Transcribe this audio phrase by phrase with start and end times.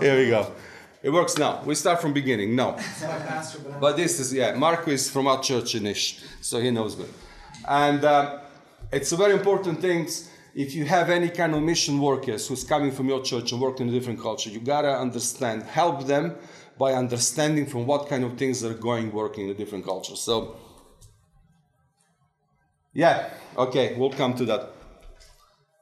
[0.00, 0.50] Here we go.
[1.02, 1.62] It works now.
[1.64, 2.56] We start from beginning.
[2.56, 2.78] No.
[3.78, 7.10] But this is, yeah, Marco is from our church in Ish, so he knows good.
[7.68, 8.40] And uh,
[8.90, 10.08] it's a very important thing.
[10.54, 13.88] If you have any kind of mission workers who's coming from your church and working
[13.88, 16.36] in a different culture, you gotta understand, help them
[16.78, 20.16] by understanding from what kind of things they are going working in a different culture.
[20.16, 20.56] So,
[22.94, 24.70] yeah, okay, we'll come to that.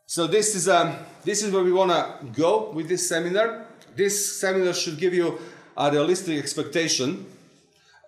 [0.06, 3.67] So this is um, this is where we want to go with this seminar.
[3.98, 5.40] This seminar should give you
[5.76, 7.26] a realistic expectation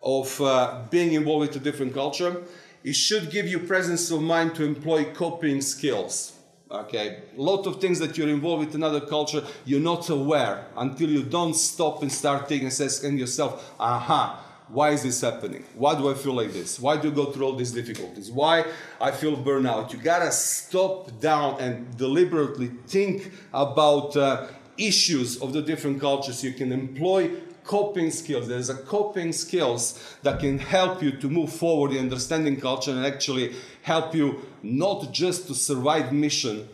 [0.00, 2.44] of uh, being involved with a different culture.
[2.84, 6.36] It should give you presence of mind to employ coping skills.
[6.70, 11.10] Okay, a lot of things that you're involved with another culture, you're not aware until
[11.10, 15.64] you don't stop and start thinking and asking yourself, aha, why is this happening?
[15.74, 16.78] Why do I feel like this?
[16.78, 18.30] Why do you go through all these difficulties?
[18.30, 18.64] Why
[19.00, 19.92] I feel burnout?
[19.92, 24.46] You gotta stop down and deliberately think about uh,
[24.86, 26.42] issues of the different cultures.
[26.42, 27.30] You can employ
[27.64, 28.48] coping skills.
[28.48, 33.04] There's a coping skills that can help you to move forward in understanding culture and
[33.04, 36.68] actually help you not just to survive mission,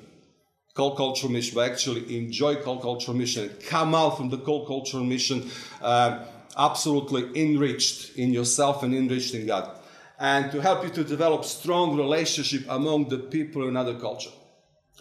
[0.75, 5.05] cult cultural mission, but actually enjoy cult cultural mission, come out from the cult cultural
[5.05, 5.51] mission.
[5.83, 6.25] Uh,
[6.57, 9.79] absolutely enriched in yourself and enriched in God.
[10.19, 14.31] And to help you to develop strong relationship among the people in another culture.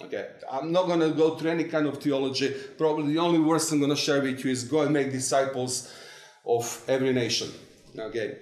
[0.02, 2.54] Okay, I'm not going to go through any kind of theology.
[2.78, 5.94] Probably the only words I'm going to share with you is go and make disciples
[6.46, 7.50] of every nation.
[7.98, 8.38] Okay,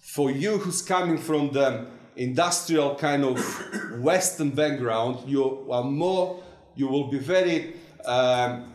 [0.00, 6.42] for you who's coming from the industrial kind of Western background, you are more,
[6.74, 7.74] you will be very
[8.06, 8.72] um,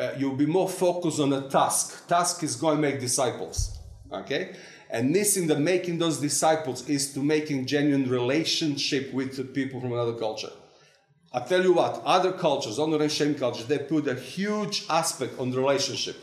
[0.00, 2.06] uh, you'll be more focused on a task.
[2.06, 3.78] Task is going to make disciples.
[4.12, 4.54] Okay?
[4.90, 9.80] And this missing the making those disciples is to making genuine relationship with the people
[9.80, 10.50] from another culture.
[11.32, 15.38] I tell you what, other cultures, honor and shame cultures, they put a huge aspect
[15.38, 16.16] on the relationship.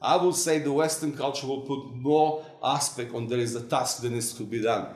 [0.00, 4.02] I will say the Western culture will put more aspect on there is a task
[4.02, 4.86] that needs to be done.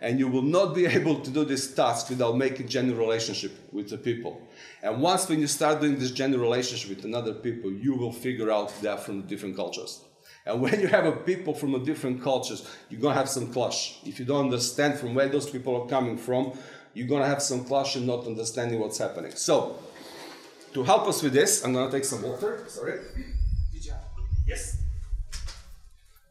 [0.00, 3.90] And you will not be able to do this task without making genuine relationship with
[3.90, 4.40] the people.
[4.82, 8.50] And once when you start doing this genuine relationship with another people, you will figure
[8.50, 10.00] out they are from different cultures.
[10.46, 13.98] And when you have a people from a different cultures, you're gonna have some clash.
[14.04, 16.58] If you don't understand from where those people are coming from,
[16.98, 19.30] you're gonna have some and not understanding what's happening.
[19.36, 19.78] So,
[20.74, 22.64] to help us with this, I'm gonna take some water.
[22.66, 22.98] Sorry.
[23.72, 24.00] Good job.
[24.44, 24.78] Yes.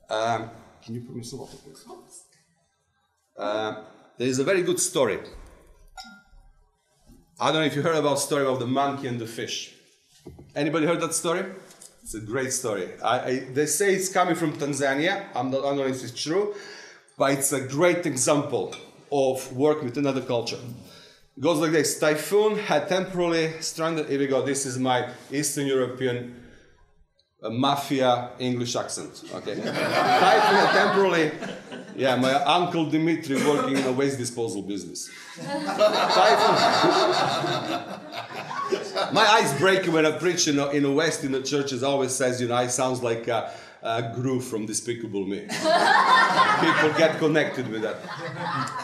[0.10, 0.50] Um,
[0.84, 1.86] can you put me some water, please?
[3.38, 3.84] Uh,
[4.18, 5.20] there is a very good story.
[7.40, 9.74] I don't know if you heard about the story of the monkey and the fish.
[10.54, 11.46] Anybody heard that story?
[12.04, 12.90] It's a great story.
[13.02, 15.28] I, I, they say it's coming from Tanzania.
[15.34, 16.56] I'm not, I don't know if it's true,
[17.18, 18.76] but it's a great example
[19.12, 20.60] of work with another culture.
[21.36, 24.10] It goes like this: Typhoon had temporarily stranded.
[24.10, 24.42] Here we go.
[24.42, 26.44] This is my Eastern European
[27.42, 29.24] uh, mafia English accent.
[29.34, 29.56] Okay.
[29.62, 31.32] Typhoon had temporarily
[31.98, 35.10] yeah, my uncle Dimitri working in a waste disposal business.
[39.12, 41.82] my eyes break when I preach in a, in West in the churches.
[41.82, 43.52] Always says, you know, I sounds like a,
[43.82, 45.40] a Gru from Despicable Me.
[45.48, 47.98] People get connected with that.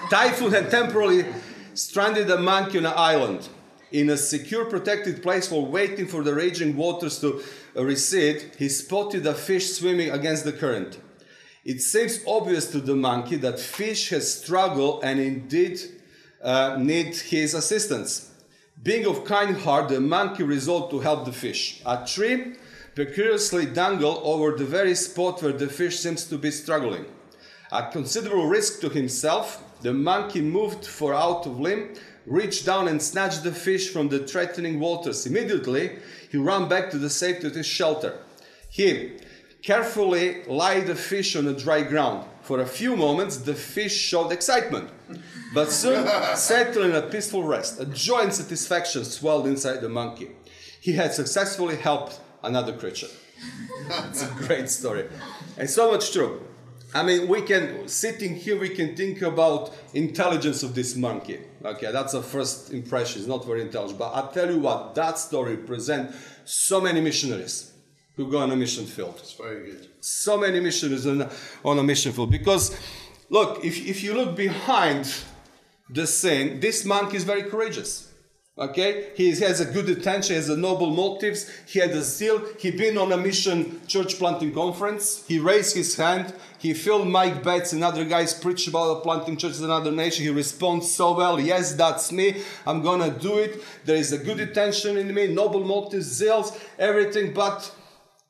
[0.10, 1.26] Typhoon had temporarily
[1.74, 3.50] stranded a monkey on an island
[3.92, 7.44] in a secure, protected place while waiting for the raging waters to
[7.76, 8.52] recede.
[8.58, 11.00] He spotted a fish swimming against the current.
[11.64, 15.80] It seems obvious to the monkey that fish has struggled and indeed
[16.44, 18.32] uh, need his assistance.
[18.82, 21.82] Being of kind heart, the monkey resolved to help the fish.
[21.86, 22.56] A tree
[22.96, 27.06] precariously dangled over the very spot where the fish seems to be struggling.
[27.72, 31.96] At considerable risk to himself, the monkey moved for out of limb,
[32.26, 35.26] reached down and snatched the fish from the threatening waters.
[35.26, 35.98] Immediately,
[36.32, 38.20] he ran back to the safety of his shelter.
[38.70, 39.18] He
[39.64, 42.28] carefully laid the fish on the dry ground.
[42.42, 44.90] For a few moments, the fish showed excitement,
[45.54, 47.80] but soon settled in a peaceful rest.
[47.80, 50.30] A joy and satisfaction swelled inside the monkey.
[50.80, 53.08] He had successfully helped another creature.
[53.90, 55.08] it's a great story.
[55.58, 56.42] And so much true.
[56.96, 61.40] I mean, we can, sitting here, we can think about intelligence of this monkey.
[61.66, 63.20] Okay, that's a first impression.
[63.22, 63.98] It's not very intelligent.
[63.98, 67.74] But I tell you what, that story presents so many missionaries
[68.16, 69.16] who go on a mission field.
[69.18, 69.88] It's very good.
[70.02, 71.28] So many missionaries on,
[71.66, 72.30] on a mission field.
[72.30, 72.78] Because,
[73.32, 75.12] look, if, if you look behind
[75.90, 78.13] the scene, this monkey is very courageous.
[78.56, 81.50] Okay, he has a good intention, he has a noble motives.
[81.66, 82.40] He had a zeal.
[82.60, 85.26] He been on a mission church planting conference.
[85.28, 86.36] He raised his hand.
[86.60, 90.24] He felt Mike Betts and other guys preach about planting churches in another nation.
[90.24, 91.40] He responds so well.
[91.40, 92.44] Yes, that's me.
[92.68, 93.64] I'm gonna do it.
[93.86, 97.34] There is a good intention in me, noble motives, zeals, everything.
[97.34, 97.74] But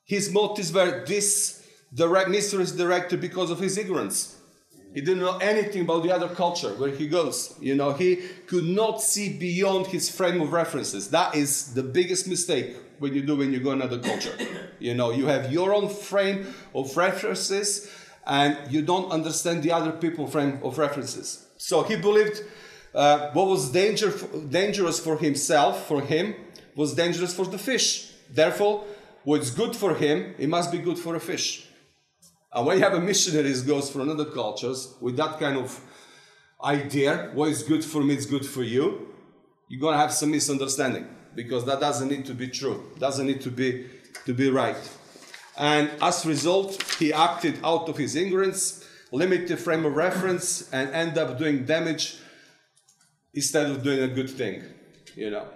[0.05, 4.37] His motives were this direct, missionaries directed because of his ignorance.
[4.93, 7.55] He didn't know anything about the other culture where he goes.
[7.59, 11.09] You know, he could not see beyond his frame of references.
[11.09, 14.35] That is the biggest mistake when you do when you go another culture.
[14.79, 17.89] You know, you have your own frame of references
[18.25, 21.47] and you don't understand the other people frame of references.
[21.57, 22.43] So he believed
[22.93, 24.11] uh, what was danger,
[24.49, 26.35] dangerous for himself, for him,
[26.75, 28.11] was dangerous for the fish.
[28.29, 28.83] Therefore,
[29.23, 31.65] what's good for him, it must be good for a fish.
[32.53, 35.79] And when you have a missionary who goes for another cultures with that kind of
[36.63, 39.07] idea, what is good for me is good for you,
[39.67, 43.49] you're gonna have some misunderstanding because that doesn't need to be true, doesn't need to
[43.49, 43.89] be
[44.25, 44.77] to be right.
[45.57, 50.89] And as a result, he acted out of his ignorance, limited frame of reference, and
[50.91, 52.17] end up doing damage
[53.33, 54.63] instead of doing a good thing,
[55.15, 55.47] you know.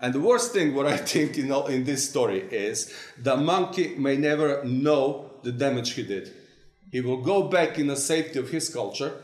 [0.00, 3.94] And the worst thing, what I think in, all, in this story is the monkey
[3.96, 6.32] may never know the damage he did.
[6.90, 9.22] He will go back in the safety of his culture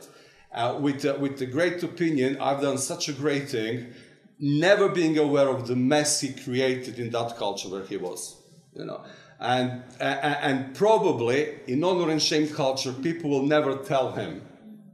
[0.52, 3.92] uh, with, uh, with the great opinion, I've done such a great thing,
[4.38, 8.36] never being aware of the mess he created in that culture where he was.
[8.74, 9.04] You know,
[9.40, 14.42] and, uh, and probably in honor and shame culture, people will never tell him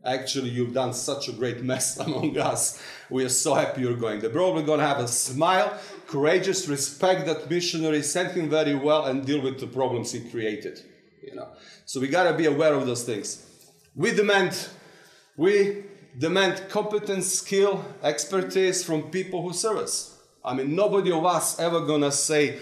[0.05, 2.83] actually you've done such a great mess among us.
[3.11, 4.21] We are so happy you're going.
[4.21, 9.07] They're probably going to have a smile, courageous, respect that missionary, sent him very well,
[9.07, 10.83] and deal with the problems he created.
[11.27, 11.49] You know,
[11.87, 13.47] so we got to be aware of those things.
[13.95, 14.69] We demand,
[15.37, 15.85] we
[16.19, 20.19] demand competence, skill, expertise from people who serve us.
[20.45, 22.59] I mean, nobody of us ever gonna say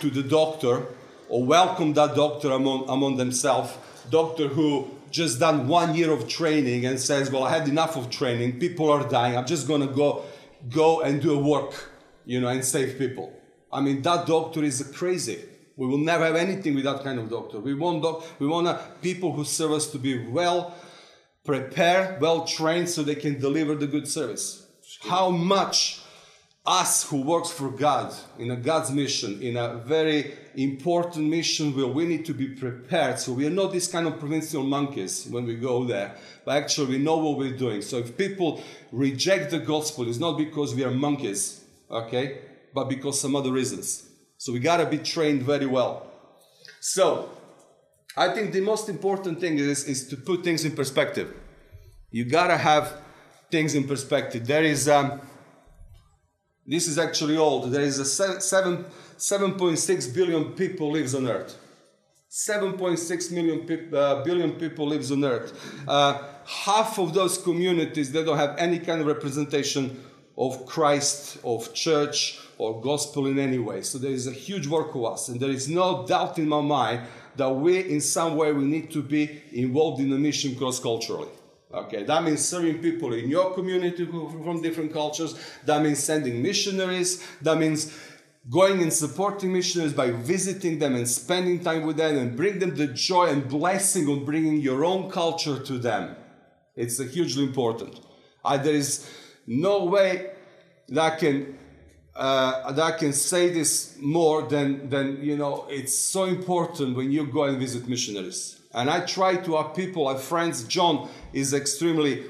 [0.00, 0.86] to the doctor
[1.28, 3.70] or welcome that doctor among among themselves,
[4.10, 8.10] doctor who just done one year of training and says, "Well, I had enough of
[8.10, 8.58] training.
[8.58, 9.36] People are dying.
[9.36, 10.24] I'm just gonna go,
[10.70, 11.90] go and do a work,
[12.24, 13.32] you know, and save people."
[13.72, 15.38] I mean, that doctor is crazy.
[15.76, 17.58] We will never have anything with that kind of doctor.
[17.58, 20.74] We want doc- we want uh, people who serve us to be well
[21.44, 24.66] prepared, well trained, so they can deliver the good service.
[25.00, 26.02] How much
[26.64, 31.88] us who works for God in a God's mission, in a very important mission where
[31.88, 33.18] we need to be prepared.
[33.18, 36.14] So we are not this kind of provincial monkeys when we go there,
[36.44, 37.82] but actually we know what we're doing.
[37.82, 42.38] So if people reject the gospel, it's not because we are monkeys, okay,
[42.72, 44.08] but because some other reasons.
[44.42, 46.10] So we gotta be trained very well.
[46.80, 47.30] So
[48.16, 51.32] I think the most important thing is, is to put things in perspective.
[52.10, 52.92] You gotta have
[53.52, 54.44] things in perspective.
[54.44, 55.20] There is um,
[56.66, 57.70] this is actually old.
[57.70, 58.84] There is a seven,
[59.16, 61.56] 7.6 billion people lives on Earth.
[62.28, 65.52] 7.6 million pe- uh, billion people lives on Earth.
[65.86, 70.02] Uh, half of those communities they don't have any kind of representation
[70.36, 73.82] of Christ, of church, or gospel in any way.
[73.82, 76.60] So there is a huge work of us, and there is no doubt in my
[76.60, 77.02] mind
[77.36, 81.30] that we, in some way, we need to be involved in the mission cross culturally.
[81.72, 85.34] Okay, that means serving people in your community from different cultures.
[85.64, 87.26] That means sending missionaries.
[87.40, 87.98] That means
[88.50, 92.74] going and supporting missionaries by visiting them and spending time with them and bring them
[92.74, 96.16] the joy and blessing of bringing your own culture to them.
[96.76, 98.00] It's hugely important.
[98.44, 99.08] There is
[99.46, 100.32] no way
[100.88, 101.56] that I can
[102.14, 105.66] uh, that I can say this more than than you know.
[105.68, 108.60] It's so important when you go and visit missionaries.
[108.74, 110.64] And I try to have people, have friends.
[110.64, 112.24] John is extremely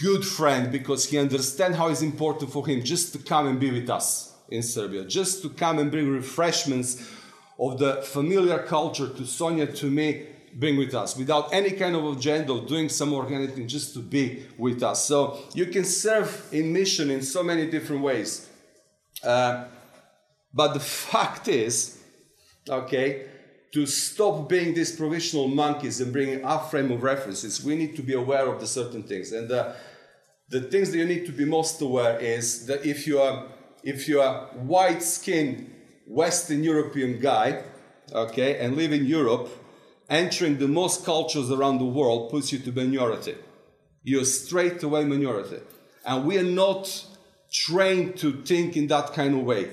[0.00, 3.70] good friend because he understands how it's important for him just to come and be
[3.70, 7.12] with us in Serbia, just to come and bring refreshments
[7.58, 12.16] of the familiar culture to Sonia, to me, bring with us without any kind of
[12.16, 15.04] agenda of doing some or anything, just to be with us.
[15.04, 18.45] So you can serve in mission in so many different ways.
[19.26, 19.64] Uh,
[20.54, 20.80] but the
[21.10, 21.98] fact is,
[22.68, 23.26] okay,
[23.72, 28.02] to stop being these provisional monkeys and bringing our frame of references, we need to
[28.02, 29.32] be aware of the certain things.
[29.32, 29.76] And the,
[30.48, 33.48] the things that you need to be most aware is that if you are
[33.82, 35.70] if you are white-skinned
[36.08, 37.62] Western European guy,
[38.12, 39.48] okay, and live in Europe,
[40.10, 43.36] entering the most cultures around the world puts you to minority.
[44.02, 45.60] You're straight away minority.
[46.04, 47.06] And we are not
[47.52, 49.70] trained to think in that kind of way.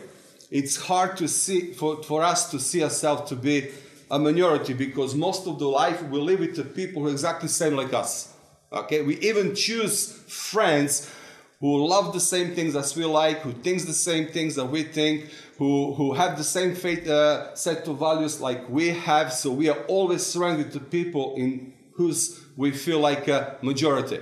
[0.52, 3.72] It's hard to see for, for us to see ourselves to be
[4.12, 7.50] a minority because most of the life we live with the people who are exactly
[7.50, 8.34] same like us.
[8.72, 11.12] Okay, we even choose friends
[11.60, 14.84] who love the same things as we like, who thinks the same things that we
[14.84, 19.32] think, who, who have the same faith, uh, set of values like we have.
[19.32, 24.20] So we are always surrounded to people in whose we feel like a majority.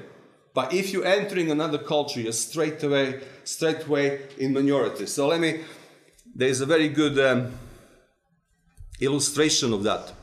[0.54, 5.06] But if you're entering another culture, you're straight away, straight away in minority.
[5.06, 5.62] So let me.
[6.34, 7.20] There's a very good.
[7.20, 7.54] Um,
[9.02, 10.14] illustration of that.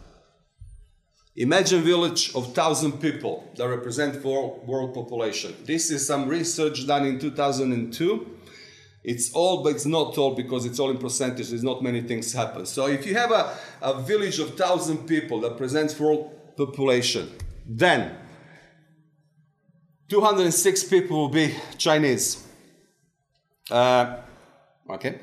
[1.36, 5.54] Imagine village of 1,000 people that represent world, world population.
[5.64, 8.34] This is some research done in 2002.
[9.04, 11.50] It's all, but it's not all because it's all in percentage.
[11.50, 12.66] There's not many things happen.
[12.66, 17.30] So if you have a, a village of 1,000 people that presents world population,
[17.66, 18.16] then
[20.08, 22.46] 206 people will be Chinese.
[23.70, 24.16] Uh,
[24.90, 25.20] okay.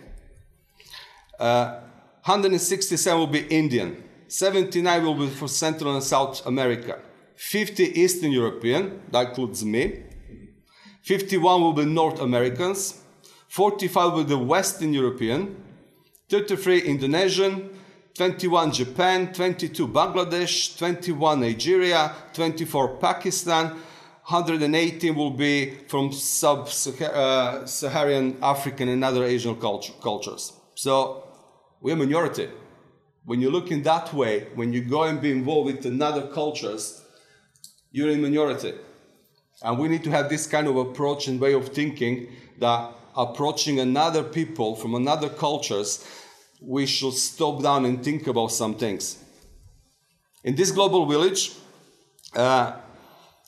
[1.39, 1.79] Uh,
[2.23, 4.03] 167 will be Indian.
[4.27, 6.99] 79 will be from Central and South America.
[7.35, 10.03] 50 Eastern European, that includes me.
[11.03, 13.01] 51 will be North Americans.
[13.49, 15.55] 45 will be Western European.
[16.29, 17.69] 33 Indonesian.
[18.15, 19.31] 21 Japan.
[19.31, 20.77] 22 Bangladesh.
[20.77, 22.11] 21 Nigeria.
[22.33, 23.77] 24 Pakistan.
[24.27, 27.67] 118 will be from sub-Saharan
[28.41, 30.51] African and other Asian culture, cultures.
[30.73, 31.27] So
[31.79, 32.49] we're minority.
[33.25, 37.03] When you look in that way, when you go and be involved with another cultures,
[37.91, 38.73] you're in minority.
[39.61, 43.79] And we need to have this kind of approach and way of thinking that approaching
[43.79, 46.03] another people from another cultures,
[46.59, 49.23] we should stop down and think about some things.
[50.43, 51.51] In this global village,
[52.35, 52.79] uh,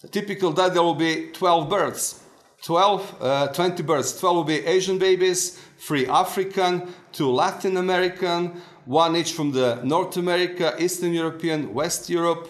[0.03, 2.23] a typical day there will be 12 birds.
[2.63, 4.19] 12, uh, 20 birds.
[4.19, 10.17] 12 will be Asian babies, 3 African, 2 Latin American, one each from the North
[10.17, 12.49] America, Eastern European, West Europe,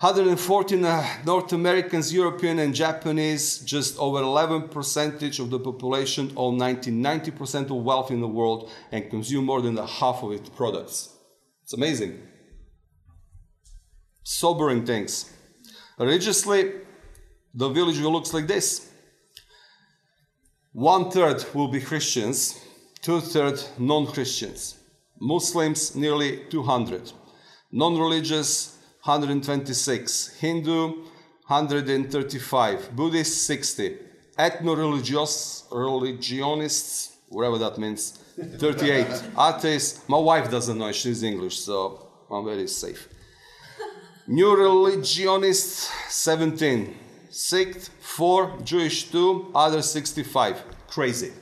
[0.00, 6.58] 114 uh, North Americans, European and Japanese, just over 11 percentage of the population own
[6.58, 10.48] 90, 90% of wealth in the world and consume more than the half of its
[10.48, 11.16] products.
[11.62, 12.20] It's amazing.
[14.24, 15.31] Sobering things.
[15.98, 16.72] Religiously,
[17.54, 18.90] the village looks like this.
[20.72, 22.58] One third will be Christians,
[23.02, 24.78] two thirds non Christians.
[25.20, 27.12] Muslims nearly 200,
[27.70, 31.04] non religious 126, Hindu
[31.46, 33.98] 135, Buddhist 60,
[34.38, 35.64] ethno religionists,
[37.28, 38.18] whatever that means,
[38.58, 39.06] 38,
[39.38, 40.08] atheists.
[40.08, 43.08] My wife doesn't know, she's English, so I'm very safe.
[44.28, 46.96] New religionists 17,
[47.28, 50.62] Sikh 4, Jewish 2, other 65.
[50.86, 51.32] Crazy.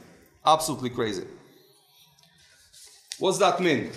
[0.46, 1.24] Absolutely crazy.
[3.18, 3.90] What's that mean?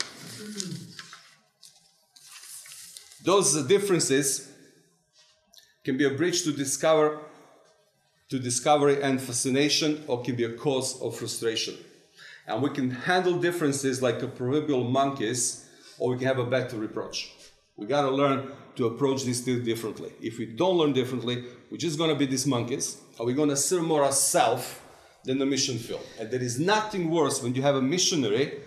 [3.23, 4.51] Those differences
[5.85, 7.19] can be a bridge to discover
[8.29, 11.75] to discovery and fascination or can be a cause of frustration.
[12.47, 16.75] And we can handle differences like a proverbial monkeys or we can have a better
[16.75, 17.31] reproach.
[17.77, 20.11] We gotta learn to approach this still differently.
[20.21, 22.97] If we don't learn differently, we're just gonna be these monkeys.
[23.19, 24.79] Are we gonna serve more ourselves
[25.23, 26.05] than the mission field?
[26.19, 28.61] And there is nothing worse when you have a missionary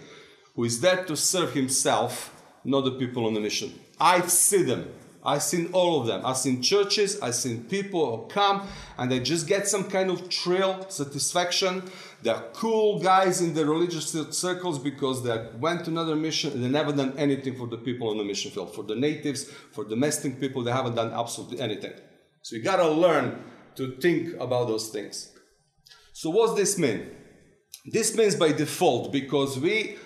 [0.55, 2.33] who is there to serve himself,
[2.65, 3.73] not the people on the mission.
[4.01, 4.89] I see them.
[5.25, 6.25] I've seen all of them.
[6.25, 10.33] I've seen churches, I've seen people who come and they just get some kind of
[10.33, 11.83] thrill, satisfaction.
[12.23, 16.93] They're cool guys in the religious circles because they went to another mission they never
[16.93, 18.75] done anything for the people on the mission field.
[18.75, 21.93] For the natives, for domestic people, they haven't done absolutely anything.
[22.43, 23.45] So you gotta learn
[23.77, 25.33] to think about those things.
[26.13, 27.11] So what's this mean?
[27.85, 29.99] This means by default because we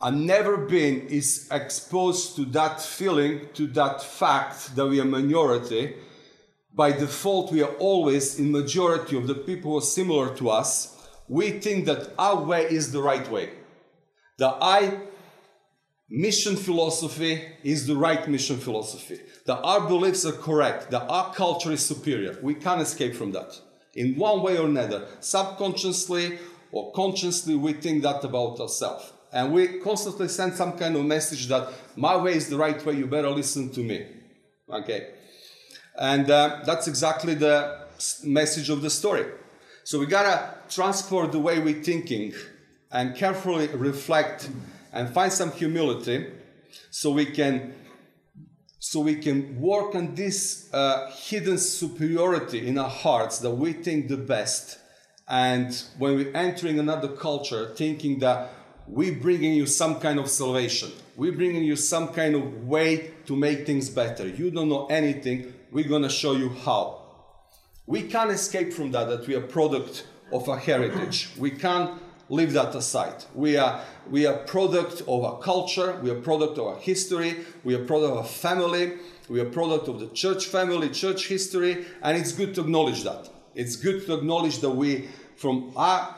[0.00, 5.96] I've never been is exposed to that feeling, to that fact that we are minority.
[6.74, 10.95] By default, we are always in majority of the people who are similar to us.
[11.28, 13.50] We think that our way is the right way.
[14.38, 15.00] That I
[16.08, 19.20] mission philosophy is the right mission philosophy.
[19.46, 20.90] That our beliefs are correct.
[20.90, 22.38] That our culture is superior.
[22.42, 23.60] We can't escape from that.
[23.94, 26.38] In one way or another, subconsciously
[26.70, 29.12] or consciously, we think that about ourselves.
[29.32, 32.94] And we constantly send some kind of message that my way is the right way,
[32.94, 34.06] you better listen to me.
[34.68, 35.14] Okay.
[35.98, 37.86] And uh, that's exactly the
[38.22, 39.26] message of the story.
[39.84, 42.32] So we gotta transport the way we're thinking
[42.90, 44.50] and carefully reflect
[44.92, 46.26] and find some humility
[46.90, 47.74] so we can
[48.78, 54.08] so we can work on this uh, hidden superiority in our hearts that we think
[54.08, 54.78] the best
[55.28, 58.52] and when we're entering another culture thinking that
[58.88, 60.92] we're bringing you some kind of salvation.
[61.16, 64.28] We're bringing you some kind of way to make things better.
[64.28, 65.52] You don't know anything.
[65.72, 67.02] We're going to show you how.
[67.86, 71.30] We can't escape from that, that we are product of a heritage.
[71.38, 73.24] We can't leave that aside.
[73.34, 75.98] We are, we are product of a culture.
[76.02, 77.44] We are product of a history.
[77.64, 78.94] We are product of a family.
[79.28, 81.86] We are product of the church family, church history.
[82.02, 83.28] And it's good to acknowledge that.
[83.54, 86.14] It's good to acknowledge that we, from our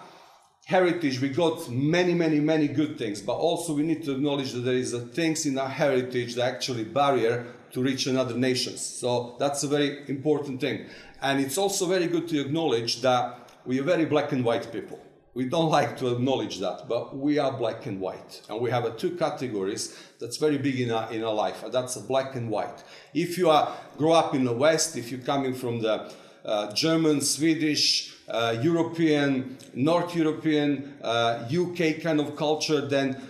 [0.67, 4.61] heritage, we got many, many, many good things, but also we need to acknowledge that
[4.61, 8.85] there is a things in our heritage that actually barrier to reach another nations.
[8.85, 10.87] So that's a very important thing.
[11.23, 14.99] And it's also very good to acknowledge that we are very black and white people.
[15.35, 18.41] We don't like to acknowledge that, but we are black and white.
[18.49, 21.95] And we have a two categories that's very big in our, in our life, that's
[21.99, 22.83] black and white.
[23.13, 26.11] If you are grow up in the West, if you're coming from the
[26.47, 33.21] uh, German, Swedish, uh, European, North European, uh, UK kind of culture, then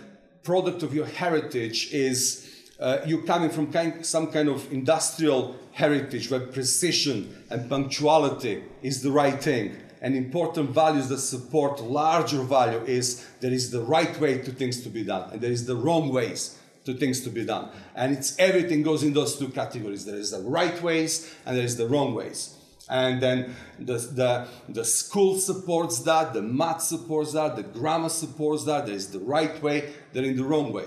[0.43, 6.31] product of your heritage is uh, you're coming from kind, some kind of industrial heritage
[6.31, 9.75] where precision and punctuality is the right thing.
[10.01, 14.81] And important values that support larger value is there is the right way to things
[14.83, 17.69] to be done, and there is the wrong ways to things to be done.
[17.95, 20.05] And it's everything goes in those two categories.
[20.05, 22.55] There is the right ways and there is the wrong ways
[22.89, 28.65] and then the, the, the school supports that, the math supports that, the grammar supports
[28.65, 30.85] that, there is the right way, there is the wrong way.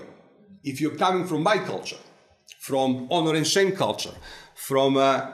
[0.63, 1.97] If you're coming from my culture,
[2.59, 4.13] from honor and shame culture,
[4.53, 5.31] from uh,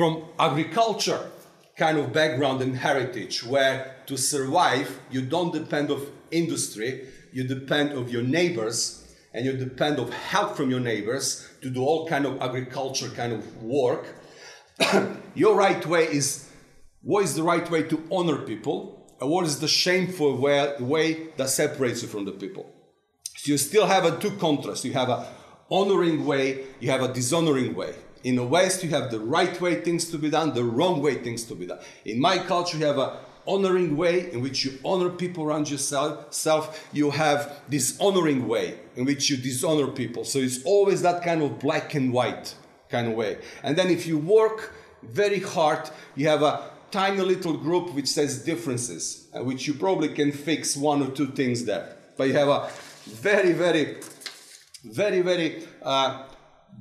[0.00, 1.30] from agriculture
[1.76, 7.92] kind of background and heritage, where to survive you don't depend of industry, you depend
[7.92, 12.24] of your neighbors and you depend of help from your neighbors to do all kind
[12.24, 14.16] of agriculture kind of work.
[15.34, 16.48] Your right way is
[17.02, 21.50] what is the right way to honor people and what is the shameful way, that
[21.50, 22.64] separates you from the people?
[23.36, 25.26] So you still have a two contrasts you have a
[25.70, 29.80] honoring way you have a dishonoring way in the west you have the right way
[29.80, 32.86] things to be done the wrong way things to be done in my culture you
[32.86, 37.98] have a honoring way in which you honor people around yourself, Self, you have this
[38.00, 40.24] honoring way in which you dishonor people.
[40.24, 42.54] So it's always that kind of black and white
[42.88, 43.38] kind of way.
[43.62, 48.44] And then if you work very hard, you have a tiny little group which says
[48.44, 51.96] differences, uh, which you probably can fix one or two things there.
[52.16, 52.70] But you have a
[53.06, 53.96] very, very,
[54.84, 56.24] very, very uh,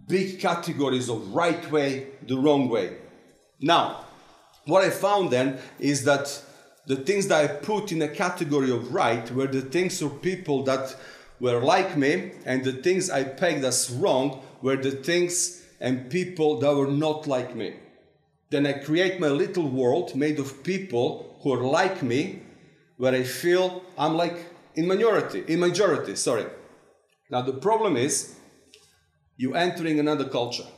[0.07, 2.97] big categories of right way, the wrong way.
[3.59, 4.05] Now,
[4.65, 6.43] what I found then is that
[6.85, 10.63] the things that I put in a category of right were the things or people
[10.63, 10.95] that
[11.39, 16.59] were like me, and the things I pegged as wrong were the things and people
[16.59, 17.75] that were not like me.
[18.49, 22.41] Then I create my little world made of people who are like me,
[22.97, 24.37] where I feel I'm like
[24.75, 26.45] in minority, in majority, sorry.
[27.29, 28.35] Now the problem is
[29.39, 30.69] you entering another culture.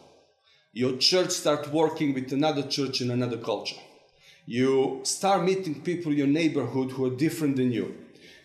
[0.73, 3.81] Your church start working with another church in another culture
[4.45, 7.95] you start meeting people in your neighborhood who are different than you.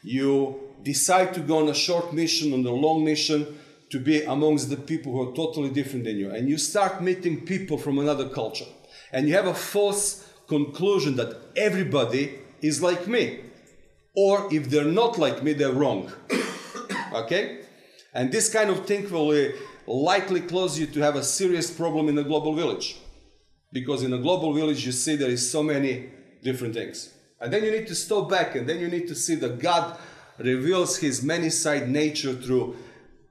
[0.03, 3.59] You decide to go on a short mission, on a long mission,
[3.91, 6.31] to be amongst the people who are totally different than you.
[6.31, 8.67] And you start meeting people from another culture.
[9.13, 13.41] And you have a false conclusion that everybody is like me.
[14.15, 16.13] Or if they're not like me, they're wrong.
[17.15, 17.61] okay?
[18.13, 19.53] And this kind of thing will uh,
[19.87, 22.99] likely cause you to have a serious problem in a global village.
[23.73, 26.11] Because in a global village you see there is so many
[26.43, 27.13] different things.
[27.41, 29.99] And then you need to stop back and then you need to see that god
[30.39, 32.77] reveals his many-sided nature through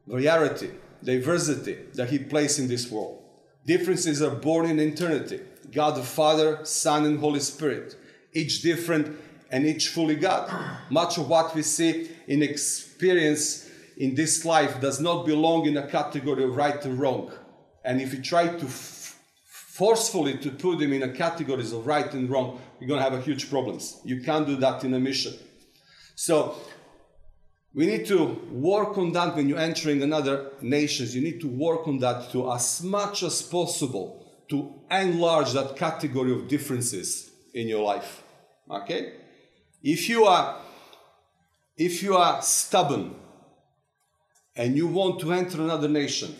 [0.07, 0.71] variety
[1.03, 3.21] diversity that he placed in this world.
[3.65, 5.41] Differences are born in eternity.
[5.71, 7.95] God the father son and holy spirit
[8.35, 9.17] each different
[9.49, 10.51] and each fully god.
[10.89, 13.64] Much of what we see in experience
[13.97, 17.31] in this life does not belong in a category of right and wrong
[17.83, 18.67] and if you try to
[19.75, 23.11] forcefully to put them in a categories of right and wrong, you're going to have
[23.13, 23.99] a huge problems.
[24.05, 25.33] You can't do that in a mission.
[26.15, 26.55] So
[27.73, 31.13] we need to work on that when you're entering another nations.
[31.13, 36.31] You need to work on that to as much as possible to enlarge that category
[36.31, 38.23] of differences in your life.
[38.71, 39.13] Okay?
[39.83, 40.61] If you are
[41.77, 43.13] if you are stubborn
[44.55, 46.35] and you want to enter another nation,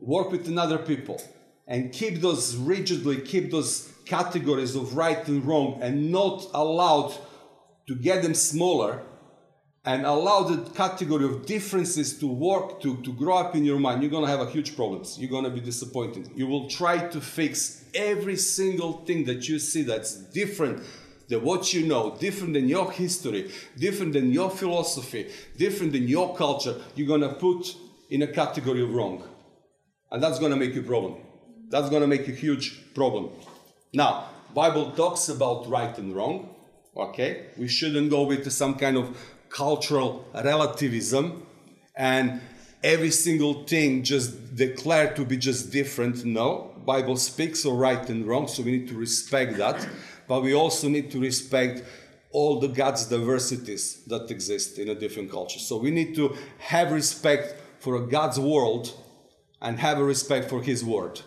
[0.00, 1.20] work with another people,
[1.66, 7.14] and keep those rigidly, keep those categories of right and wrong and not allowed
[7.86, 9.02] to get them smaller
[9.84, 14.00] and allow the category of differences to work to, to grow up in your mind
[14.00, 15.18] you're going to have a huge problems.
[15.18, 16.30] You're going to be disappointed.
[16.34, 20.84] You will try to fix every single thing that you see that's different
[21.28, 26.36] than what you know different than your history different than your philosophy different than your
[26.36, 27.74] culture you're going to put
[28.10, 29.22] in a category of wrong
[30.10, 31.16] and that's going to make you problem
[31.72, 33.30] that's going to make a huge problem.
[33.94, 36.54] Now, Bible talks about right and wrong.
[36.94, 39.16] Okay, we shouldn't go with some kind of
[39.48, 41.46] cultural relativism
[41.96, 42.42] and
[42.84, 46.26] every single thing just declared to be just different.
[46.26, 49.88] No, Bible speaks of right and wrong, so we need to respect that.
[50.28, 51.82] But we also need to respect
[52.30, 55.58] all the God's diversities that exist in a different culture.
[55.58, 58.92] So we need to have respect for a God's world
[59.60, 61.20] and have a respect for His word.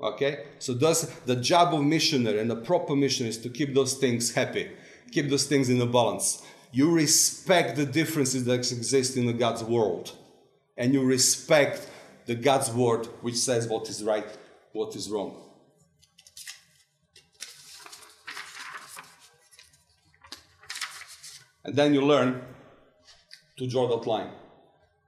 [0.00, 0.44] Okay?
[0.58, 4.34] So thus the job of missionary and the proper mission is to keep those things
[4.34, 4.70] happy,
[5.12, 6.42] keep those things in a balance.
[6.72, 10.12] You respect the differences that exist in the God's world,
[10.76, 11.88] and you respect
[12.26, 14.26] the God's word which says what is right,
[14.72, 15.43] what is wrong.
[21.64, 22.42] And then you learn
[23.56, 24.30] to draw that line.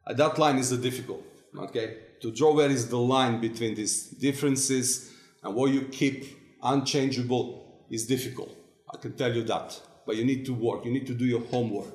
[0.07, 1.23] And that line is the difficult,
[1.59, 1.97] okay?
[2.23, 6.25] To draw where is the line between these differences and what you keep
[6.62, 8.51] unchangeable is difficult.
[8.92, 9.81] I can tell you that.
[10.07, 11.95] But you need to work, you need to do your homework.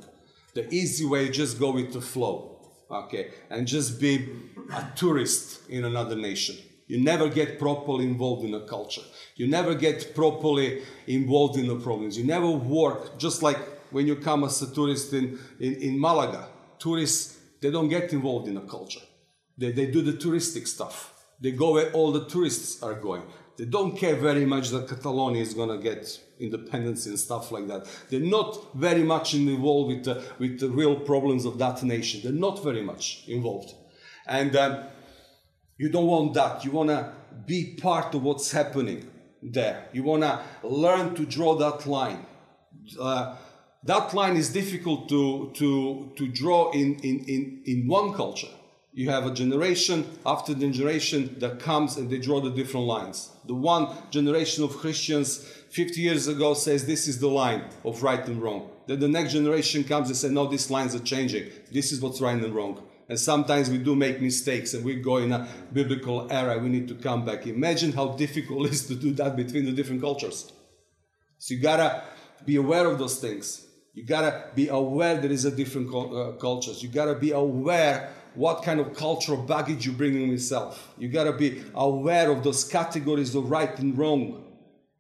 [0.54, 2.60] The easy way, just go with the flow,
[2.92, 3.32] okay?
[3.50, 4.28] And just be
[4.74, 6.58] a tourist in another nation.
[6.88, 9.04] You never get properly involved in a culture.
[9.38, 12.18] You never get properly involved in the problems.
[12.18, 13.58] You never work just like
[13.92, 16.48] when you come as a tourist in, in, in Malaga.
[16.80, 19.02] Tourists, they don't get involved in the culture.
[19.58, 21.14] They, they do the touristic stuff.
[21.40, 23.24] They go where all the tourists are going.
[23.58, 27.68] They don't care very much that Catalonia is going to get independence and stuff like
[27.68, 27.88] that.
[28.10, 32.22] They're not very much involved with the, with the real problems of that nation.
[32.24, 33.74] They're not very much involved.
[34.26, 34.86] And um,
[35.78, 36.64] you don't want that.
[36.64, 37.14] You want to
[37.46, 39.10] be part of what's happening
[39.42, 39.88] there.
[39.94, 42.26] You want to learn to draw that line.
[43.00, 43.36] Uh,
[43.84, 48.48] that line is difficult to, to, to draw in, in, in, in one culture.
[48.94, 53.32] You have a generation after the generation that comes and they draw the different lines.
[53.46, 55.38] The one generation of Christians
[55.70, 58.70] 50 years ago says this is the line of right and wrong.
[58.88, 61.50] Then the next generation comes and says, no, these lines are changing.
[61.72, 62.84] This is what's right and wrong.
[63.08, 66.60] And sometimes we do make mistakes and we go in a biblical era.
[66.60, 67.48] We need to come back.
[67.48, 70.52] Imagine how difficult it is to do that between the different cultures.
[71.40, 72.04] So you gotta
[72.46, 73.68] be aware of those things.
[73.94, 76.82] You gotta be aware there is a different uh, cultures.
[76.82, 80.94] You gotta be aware what kind of cultural baggage you bring in yourself.
[80.98, 84.46] You gotta be aware of those categories of right and wrong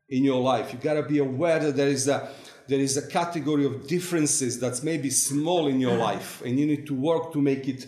[0.10, 0.74] in your life.
[0.74, 2.34] You gotta be aware that there is a
[2.68, 6.86] there is a category of differences that's maybe small in your life, and you need
[6.88, 7.88] to work to make it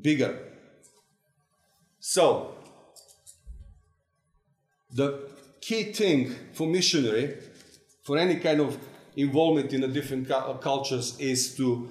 [0.00, 0.38] bigger.
[2.00, 2.54] So,
[4.90, 5.28] the
[5.60, 7.38] key thing for missionary,
[8.04, 8.78] for any kind of
[9.16, 11.88] involvement in the different uh, cultures, is to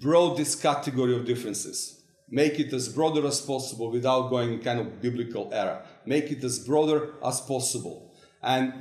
[0.00, 2.02] broad this category of differences.
[2.30, 5.86] Make it as broader as possible without going kind of biblical era.
[6.06, 8.14] Make it as broader as possible.
[8.42, 8.72] And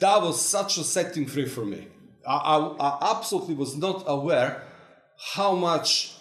[0.00, 1.88] that was such a setting free for me.
[2.26, 4.62] I, I, I absolutely was not aware
[5.34, 6.14] how much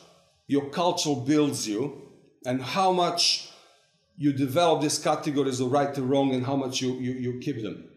[0.47, 2.01] your culture builds you
[2.45, 3.49] and how much
[4.17, 7.61] you develop these categories of right and wrong and how much you, you, you keep
[7.63, 7.89] them.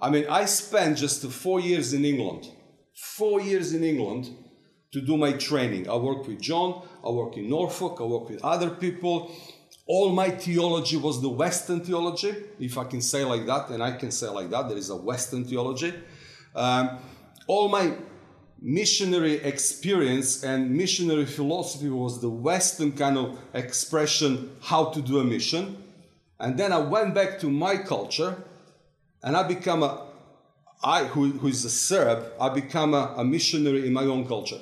[0.00, 2.48] I mean, I spent just four years in England,
[2.96, 4.30] four years in England
[4.92, 5.88] to do my training.
[5.88, 9.30] I worked with John, I worked in Norfolk, I worked with other people.
[9.86, 13.92] All my theology was the Western theology, if I can say like that, and I
[13.92, 15.94] can say like that, there is a Western theology.
[16.54, 16.98] Um,
[17.46, 17.94] all my
[18.60, 25.24] missionary experience and missionary philosophy was the Western kind of expression how to do a
[25.24, 25.82] mission.
[26.40, 28.42] And then I went back to my culture
[29.22, 30.05] and I become a,
[30.82, 34.60] I who, who is a Serb, I become a, a missionary in my own culture.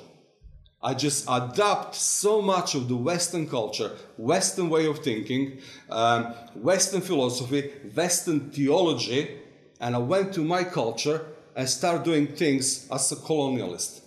[0.81, 7.01] I just adopt so much of the Western culture, Western way of thinking, um, Western
[7.01, 9.39] philosophy, Western theology,
[9.79, 11.25] and I went to my culture
[11.55, 14.01] and start doing things as a colonialist.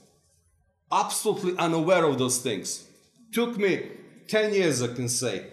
[0.90, 2.86] Absolutely unaware of those things.
[3.32, 3.88] Took me
[4.28, 5.46] 10 years, I can say,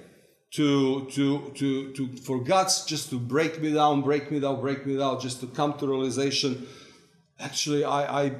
[0.55, 4.85] to, to, to, to, for God's just to break me down, break me down, break
[4.85, 6.67] me down, just to come to realization.
[7.39, 8.31] Actually, I, I,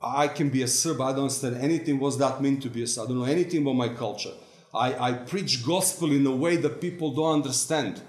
[0.00, 1.00] I can be a Serb.
[1.00, 1.98] I don't understand anything.
[1.98, 3.04] What's that mean to be a Serb?
[3.04, 4.32] I don't know anything about my culture.
[4.72, 8.00] I, I preach gospel in a way that people don't understand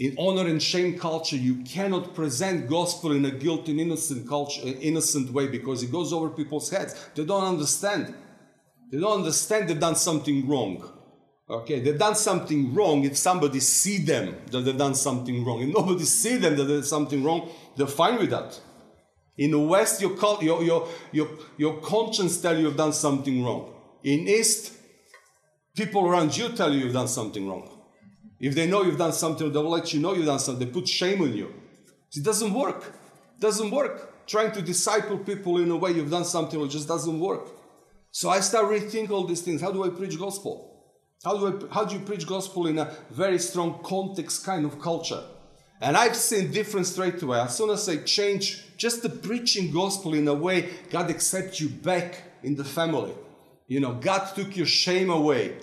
[0.00, 4.62] in honor and shame culture, you cannot present gospel in a guilty and innocent culture,
[4.64, 6.94] eh, innocent way because it goes over people's heads.
[7.14, 8.14] They don't understand.
[8.90, 10.99] They don't understand they've done something wrong.
[11.50, 15.60] Okay, they've done something wrong if somebody see them that they've done something wrong.
[15.62, 18.60] If nobody see them that done something wrong, they're fine with that.
[19.36, 23.74] In the West, your, your, your, your, your conscience tell you you've done something wrong.
[24.04, 24.74] In East,
[25.74, 27.68] people around you tell you you've done something wrong.
[28.38, 30.64] If they know you've done something, they'll let you know you've done something.
[30.64, 31.52] They put shame on you.
[32.14, 32.94] It doesn't work.
[33.36, 34.26] It doesn't work.
[34.26, 37.48] Trying to disciple people in a way you've done something, it just doesn't work.
[38.12, 39.60] So I start rethinking all these things.
[39.60, 40.69] How do I preach gospel?
[41.24, 44.80] How do I how do you preach gospel in a very strong context kind of
[44.80, 45.22] culture?
[45.82, 47.40] And I've seen different straight away.
[47.40, 51.68] As soon as I change just the preaching gospel in a way, God accepts you
[51.68, 53.12] back in the family.
[53.66, 55.56] You know, God took your shame away.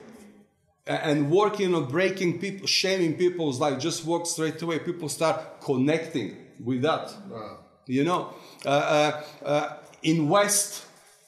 [0.86, 4.80] And working on breaking people, shaming people's life, just work straight away.
[4.80, 7.14] People start connecting with that.
[7.30, 7.60] Wow.
[7.88, 8.34] You know,
[8.66, 10.86] uh, uh, uh, in West,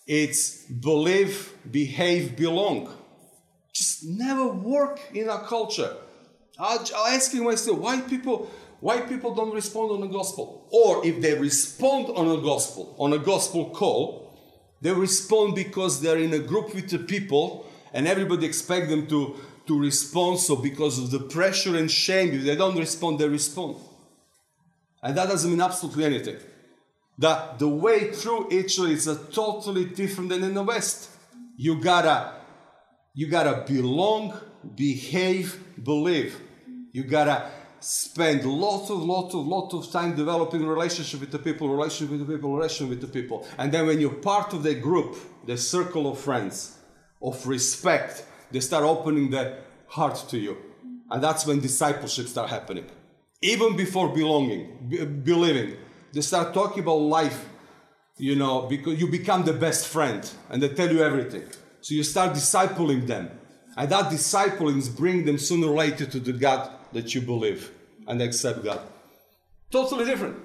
[0.07, 2.89] it's believe, behave, belong.
[3.79, 5.91] Just never work in our culture.
[6.59, 11.21] I, I asking myself why people why people don't respond on the gospel, or if
[11.21, 14.03] they respond on a gospel on a gospel call,
[14.81, 19.35] they respond because they're in a group with the people and everybody expect them to
[19.67, 20.39] to respond.
[20.39, 23.77] So because of the pressure and shame, if they don't respond, they respond,
[25.01, 26.39] and that doesn't mean absolutely anything
[27.19, 31.09] that the way through Italy is a totally different than in the West.
[31.57, 32.38] You gotta,
[33.19, 34.33] you gotta belong,
[34.75, 36.39] behave, believe.
[36.93, 37.51] You gotta
[37.81, 42.25] spend lots of, lots of, lots of time developing relationship with the people, relationship with
[42.25, 43.45] the people, relationship with the people.
[43.57, 46.77] And then when you're part of the group, the circle of friends,
[47.21, 50.55] of respect, they start opening their heart to you.
[51.11, 52.85] And that's when discipleship start happening.
[53.41, 55.75] Even before belonging, be- believing
[56.13, 57.49] they start talking about life,
[58.17, 61.43] you know, because you become the best friend and they tell you everything.
[61.81, 63.29] So you start discipling them.
[63.77, 67.71] And that discipling is bringing them sooner or later to the God that you believe
[68.07, 68.81] and accept God.
[69.71, 70.37] Totally different.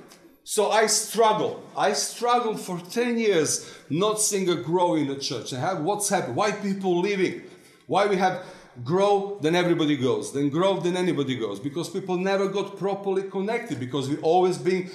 [0.45, 1.63] So I struggle.
[1.77, 5.53] I struggled for 10 years not seeing a grow in the church.
[5.53, 6.37] And have what's happened?
[6.37, 7.43] Why people leaving?
[7.87, 8.45] Why we have
[8.83, 10.33] grow, then everybody goes.
[10.33, 11.59] Then grow, then anybody goes.
[11.59, 13.81] Because people never got properly connected.
[13.81, 14.91] Because we always been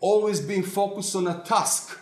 [0.00, 1.98] always being focused on a task.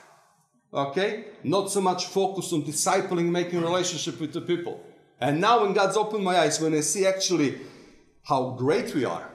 [0.72, 1.24] Okay?
[1.44, 4.84] Not so much focused on discipling, making relationship with the people.
[5.20, 7.60] And now when God's opened my eyes, when I see actually
[8.24, 9.28] how great we are,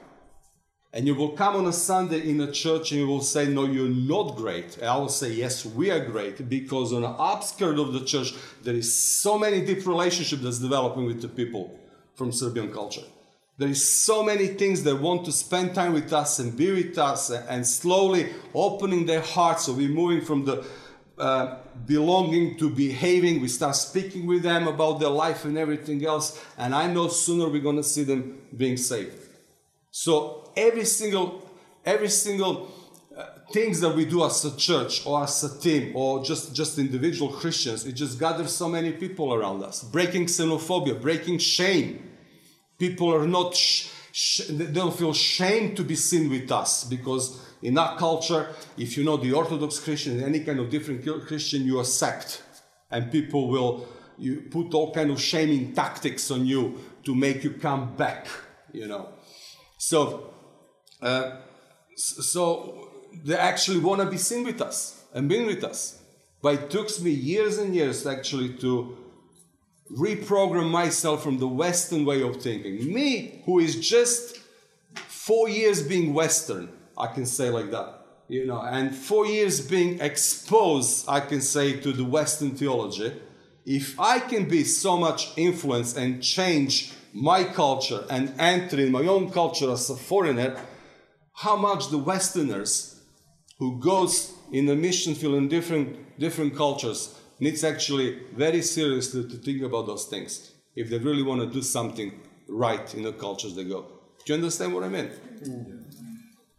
[0.93, 3.65] and you will come on a Sunday in a church and you will say, No,
[3.65, 4.77] you're not great.
[4.77, 8.33] And I will say, Yes, we are great because on the outskirts of the church,
[8.63, 11.77] there is so many deep relationships that's developing with the people
[12.15, 13.03] from Serbian culture.
[13.57, 16.97] There is so many things that want to spend time with us and be with
[16.97, 19.65] us and slowly opening their hearts.
[19.65, 20.65] So we're moving from the
[21.17, 23.41] uh, belonging to behaving.
[23.41, 26.43] We start speaking with them about their life and everything else.
[26.57, 29.15] And I know sooner we're going to see them being saved.
[29.91, 31.49] So every single,
[31.85, 32.71] every single
[33.17, 36.77] uh, things that we do as a church or as a team or just, just
[36.77, 39.83] individual Christians, it just gathers so many people around us.
[39.83, 42.07] Breaking xenophobia, breaking shame
[42.77, 47.46] People are not, sh- sh- they don't feel shame to be seen with us because
[47.61, 51.79] in our culture, if you know the Orthodox Christian, any kind of different Christian, you
[51.79, 52.43] are sect.
[52.91, 57.51] And people will you put all kind of shaming tactics on you to make you
[57.51, 58.27] come back,
[58.71, 59.09] you know.
[59.77, 60.33] So,
[61.01, 61.37] uh,
[61.95, 62.89] so
[63.23, 66.01] they actually want to be seen with us and being with us.
[66.41, 68.97] But it took me years and years actually to
[69.91, 72.93] reprogram myself from the Western way of thinking.
[72.93, 74.39] Me, who is just
[75.07, 79.99] four years being Western, I can say like that, you know, and four years being
[80.01, 83.13] exposed, I can say, to the Western theology.
[83.65, 89.01] If I can be so much influence and change my culture and enter in my
[89.01, 90.57] own culture as a foreigner,
[91.33, 93.01] how much the Westerners
[93.59, 99.35] who goes in a mission field in different different cultures needs actually very seriously to
[99.37, 102.11] think about those things if they really want to do something
[102.47, 103.85] right in the cultures they go.
[104.25, 105.09] Do you understand what I mean?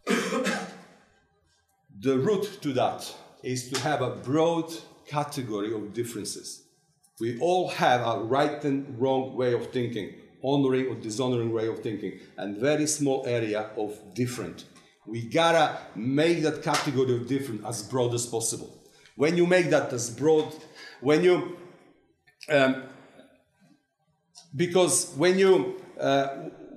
[2.00, 4.72] the root to that is to have a broad
[5.06, 6.64] category of differences.
[7.20, 11.80] We all have a right and wrong way of thinking, honoring or dishonoring way of
[11.80, 14.64] thinking, and very small area of different.
[15.06, 18.74] We gotta make that category of different as broad as possible.
[19.16, 20.54] When you make that as broad
[21.00, 21.56] when you,
[22.48, 22.84] um,
[24.54, 26.26] because when you, uh,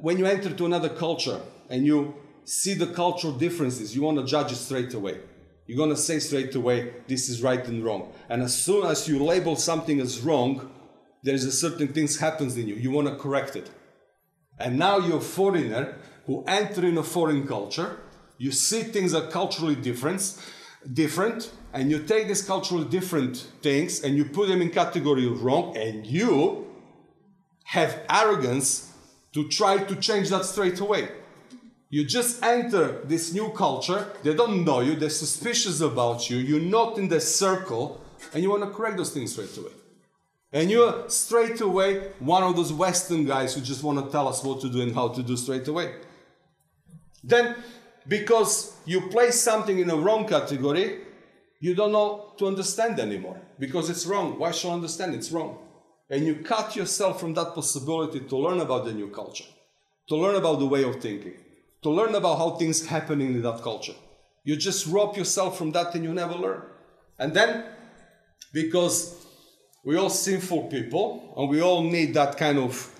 [0.02, 1.40] when you enter to another culture
[1.70, 2.16] and you
[2.46, 5.20] see the cultural differences, you want to judge it straight away.
[5.68, 8.12] You're going to say straight away, this is right and wrong.
[8.30, 10.72] And as soon as you label something as wrong,
[11.24, 12.76] there's a certain things happens in you.
[12.76, 13.70] You want to correct it.
[14.60, 18.00] And now you're a foreigner who enter in a foreign culture.
[18.38, 20.36] You see things are culturally different,
[20.92, 25.44] different, and you take these culturally different things and you put them in category of
[25.44, 26.68] wrong and you
[27.66, 28.92] have arrogance
[29.34, 31.08] to try to change that straight away
[31.92, 34.08] you just enter this new culture.
[34.24, 34.96] They don't know you.
[34.96, 36.38] They're suspicious about you.
[36.38, 38.02] You're not in the circle
[38.34, 39.74] and you want to correct those things straight away.
[40.54, 44.42] And you're straight away one of those western guys who just want to tell us
[44.42, 45.96] what to do and how to do straight away.
[47.26, 47.58] Then
[48.08, 51.02] because you place something in a wrong category,
[51.60, 53.40] you don't know to understand anymore.
[53.60, 54.40] Because it's wrong.
[54.40, 55.14] Why should I understand?
[55.14, 55.58] It's wrong.
[56.10, 59.46] And you cut yourself from that possibility to learn about the new culture,
[60.08, 61.34] to learn about the way of thinking,
[61.84, 63.96] to learn about how things happen in that culture.
[64.44, 66.64] You just rob yourself from that and you never learn.
[67.20, 67.66] And then,
[68.54, 69.26] because
[69.84, 72.92] we're all sinful people and we all need that kind of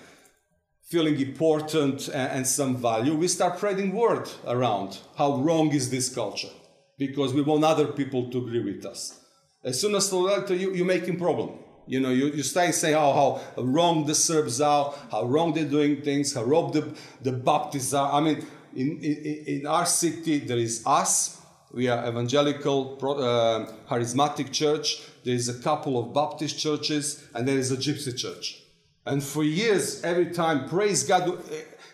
[0.92, 6.50] feeling important and, some value, we start spreading word around how wrong is this culture
[6.98, 9.18] because we want other people to agree with us.
[9.64, 11.58] As soon as you, you're making problem.
[11.86, 15.64] You know, you, you start saying how, how wrong the Serbs are, how wrong they're
[15.64, 18.12] doing things, how wrong the, the Baptists are.
[18.12, 21.40] I mean, in, in, in our city, there is us,
[21.72, 27.58] we are evangelical, uh, charismatic church, there is a couple of Baptist churches, and there
[27.58, 28.62] is a gypsy church.
[29.06, 31.42] And for years, every time, praise God,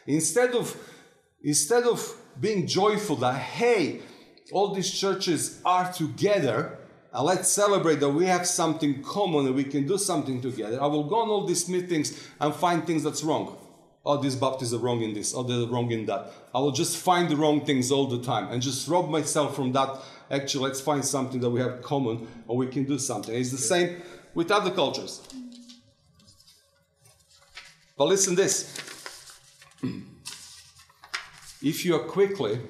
[0.07, 0.77] instead of,
[1.43, 4.01] instead of being joyful that, hey,
[4.53, 6.79] all these churches are together,
[7.13, 10.83] and let's celebrate that we have something common and we can do something together.
[10.83, 13.57] I will go on all these meetings and find things that's wrong.
[14.05, 16.33] Oh, these Baptists are wrong in this, oh, they're wrong in that.
[16.55, 19.73] I will just find the wrong things all the time and just rob myself from
[19.73, 19.99] that.
[20.31, 23.35] Actually, let's find something that we have common or we can do something.
[23.35, 24.01] It's the same
[24.35, 25.21] with other cultures.
[27.97, 29.37] But listen this.
[31.63, 32.61] if you are quickly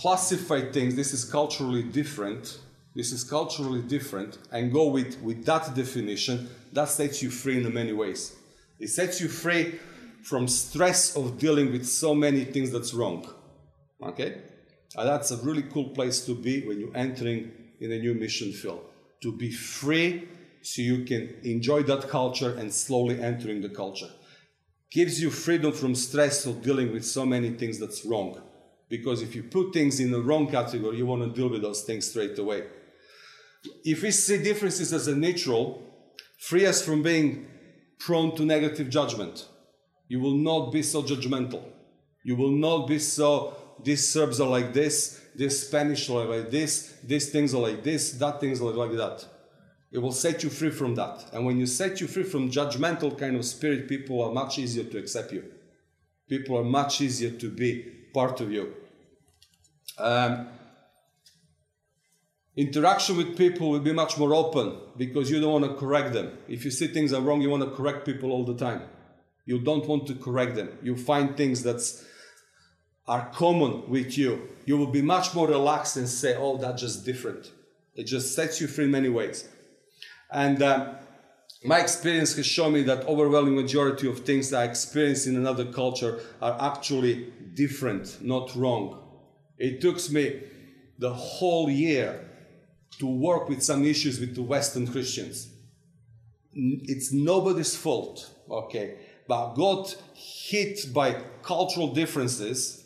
[0.00, 2.58] classify things, this is culturally different,
[2.96, 7.72] this is culturally different, and go with, with that definition, that sets you free in
[7.72, 8.34] many ways.
[8.82, 9.78] It sets you free
[10.24, 13.32] from stress of dealing with so many things that's wrong.
[14.02, 14.42] Okay?
[14.96, 18.52] And that's a really cool place to be when you're entering in a new mission
[18.52, 18.84] field.
[19.22, 20.28] To be free
[20.62, 24.10] so you can enjoy that culture and slowly entering the culture.
[24.90, 28.42] Gives you freedom from stress of dealing with so many things that's wrong.
[28.88, 31.82] Because if you put things in the wrong category, you want to deal with those
[31.82, 32.64] things straight away.
[33.84, 35.80] If we see differences as a natural,
[36.36, 37.46] free us from being
[38.04, 39.46] prone to negative judgment.
[40.08, 41.62] You will not be so judgmental.
[42.24, 46.94] You will not be so, these Serbs are like this, this Spanish are like this,
[47.04, 49.24] these things are like this, that things are like that.
[49.92, 51.24] It will set you free from that.
[51.32, 54.84] And when you set you free from judgmental kind of spirit, people are much easier
[54.84, 55.44] to accept you.
[56.28, 57.82] People are much easier to be
[58.14, 58.74] part of you.
[59.98, 60.48] Um,
[62.56, 66.36] interaction with people will be much more open because you don't want to correct them.
[66.48, 68.82] If you see things are wrong, you want to correct people all the time.
[69.44, 70.78] You don't want to correct them.
[70.82, 71.82] You find things that
[73.08, 74.48] are common with you.
[74.64, 77.50] You will be much more relaxed and say, "Oh, that's just different."
[77.94, 79.48] It just sets you free in many ways.
[80.30, 80.96] And um,
[81.64, 86.20] my experience has shown me that overwhelming majority of things I experience in another culture
[86.40, 88.98] are actually different, not wrong.
[89.58, 90.42] It took me
[90.98, 92.31] the whole year
[92.98, 95.48] to work with some issues with the Western Christians.
[96.54, 98.98] It's nobody's fault, okay?
[99.26, 102.84] But got hit by cultural differences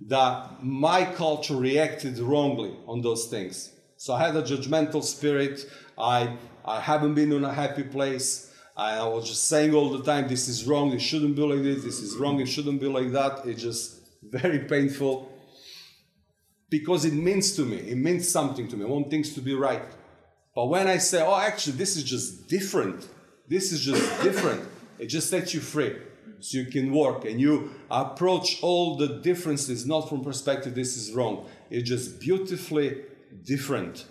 [0.00, 3.72] that my culture reacted wrongly on those things.
[3.96, 5.68] So I had a judgmental spirit.
[5.98, 8.52] I I haven't been in a happy place.
[8.76, 11.84] I was just saying all the time, this is wrong, it shouldn't be like this,
[11.84, 13.46] this is wrong, it shouldn't be like that.
[13.46, 15.30] It's just very painful
[16.68, 18.84] because it means to me, it means something to me.
[18.84, 19.82] I want things to be right.
[20.54, 23.08] But when I say, oh, actually, this is just different,
[23.48, 24.66] this is just different,
[24.98, 25.96] it just sets you free.
[26.40, 31.12] So you can work and you approach all the differences not from perspective this is
[31.12, 31.46] wrong.
[31.70, 33.04] It's just beautifully
[33.42, 34.04] different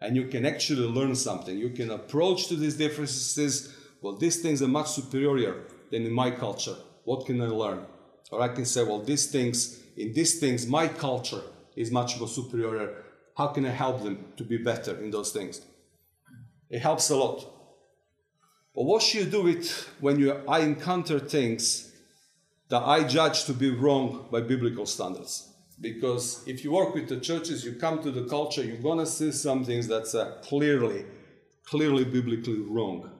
[0.00, 1.56] and you can actually learn something.
[1.56, 3.74] You can approach to these differences.
[4.00, 6.76] Well, these things are much superior than in my culture.
[7.04, 7.84] What can I learn?
[8.30, 11.42] Or I can say, well, these things, in these things, my culture
[11.76, 13.04] is much more superior.
[13.36, 15.60] How can I help them to be better in those things?
[16.68, 17.46] It helps a lot.
[18.74, 21.92] But what should you do with when you I encounter things
[22.68, 25.48] that I judge to be wrong by biblical standards?
[25.80, 29.32] Because if you work with the churches, you come to the culture, you're to see
[29.32, 31.04] some things that's uh, clearly,
[31.64, 33.10] clearly biblically wrong.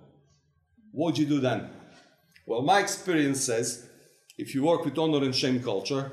[0.93, 1.71] What do you do then?
[2.47, 3.89] Well, my experience says
[4.37, 6.13] if you work with honor and shame culture,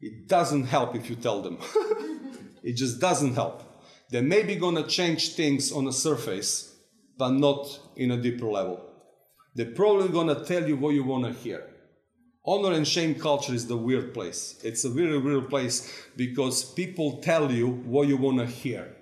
[0.00, 1.58] it doesn't help if you tell them.
[2.62, 3.62] it just doesn't help.
[4.10, 6.76] They may be to change things on the surface,
[7.18, 8.80] but not in a deeper level.
[9.54, 11.64] They're probably to tell you what you want to hear
[12.46, 14.58] honor and shame culture is the weird place.
[14.62, 18.94] It's a very weird place because people tell you what you want to hear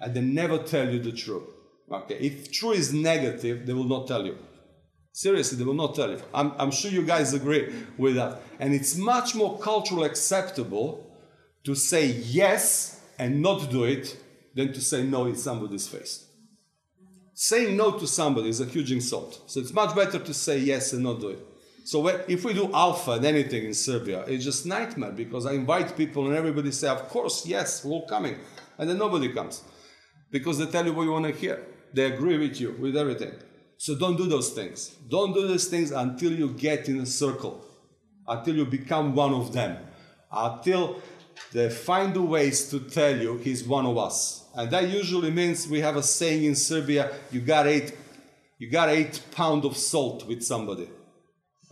[0.00, 1.44] and they never tell you the truth.
[1.90, 4.36] Okay, if truth is negative, they will not tell you.
[5.12, 6.20] Seriously, they will not tell you.
[6.32, 8.40] I'm, I'm sure you guys agree with that.
[8.58, 11.06] And it's much more culturally acceptable
[11.64, 14.16] to say yes and not do it
[14.54, 16.26] than to say no in somebody's face.
[17.34, 19.42] Saying no to somebody is a huge insult.
[19.46, 21.46] So it's much better to say yes and not do it.
[21.84, 25.96] So if we do alpha and anything in Serbia, it's just nightmare because I invite
[25.96, 28.36] people and everybody say, of course, yes, we're all coming.
[28.78, 29.62] And then nobody comes
[30.30, 31.66] because they tell you what you want to hear.
[31.92, 33.32] They agree with you with everything.
[33.80, 34.94] So don't do those things.
[35.08, 37.64] Don't do those things until you get in a circle,
[38.28, 39.78] until you become one of them,
[40.30, 41.00] until
[41.54, 44.44] they find the ways to tell you he's one of us.
[44.54, 47.96] And that usually means we have a saying in Serbia, you got eight,
[48.58, 50.90] you got eight pound of salt with somebody.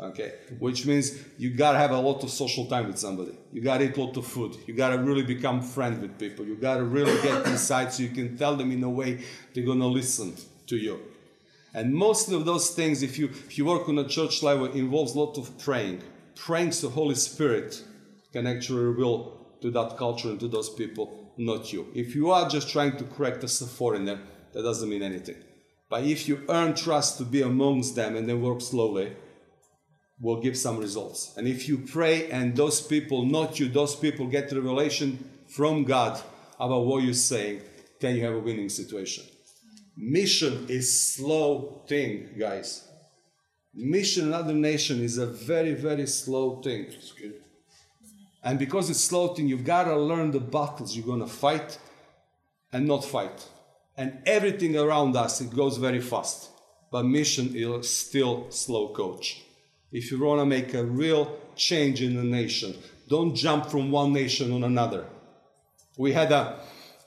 [0.00, 3.36] Okay, which means you gotta have a lot of social time with somebody.
[3.52, 4.56] You gotta eat a lot of food.
[4.66, 6.46] You gotta really become friend with people.
[6.46, 9.86] You gotta really get inside so you can tell them in a way they're gonna
[9.86, 10.34] listen
[10.68, 11.00] to you.
[11.74, 15.14] And most of those things, if you if you work on a church level, involves
[15.14, 16.02] a lot of praying.
[16.34, 17.82] Praying so the Holy Spirit
[18.32, 21.88] can actually reveal to that culture and to those people, not you.
[21.94, 24.20] If you are just trying to correct as a foreigner,
[24.52, 25.36] that doesn't mean anything.
[25.90, 29.16] But if you earn trust to be amongst them and then work slowly,
[30.20, 31.34] will give some results.
[31.36, 36.20] And if you pray and those people, not you, those people get revelation from God
[36.58, 37.62] about what you're saying,
[38.00, 39.24] then you have a winning situation.
[40.00, 42.86] Mission is slow thing, guys.
[43.74, 46.86] Mission in another nation is a very, very slow thing.
[48.44, 51.78] And because it's slow thing, you've got to learn the battles you're going to fight
[52.72, 53.48] and not fight.
[53.96, 56.50] And everything around us, it goes very fast.
[56.92, 59.42] But mission is still slow coach
[59.90, 62.76] if you want to make a real change in the nation.
[63.08, 65.06] Don't jump from one nation on another.
[65.96, 66.60] We had a,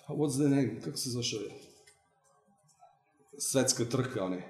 [0.08, 0.82] what's the name?
[3.42, 4.44] Svetska trka.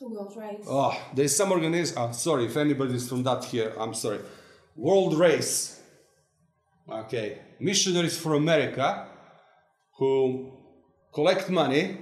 [0.00, 0.66] The World Race.
[0.68, 1.96] Oh, there's some organization.
[1.98, 4.18] Oh, sorry, if anybody's from that here, I'm sorry.
[4.76, 5.80] World Race.
[6.88, 7.38] Okay.
[7.60, 9.06] Missionaries for America
[9.98, 10.52] who
[11.12, 11.98] collect money,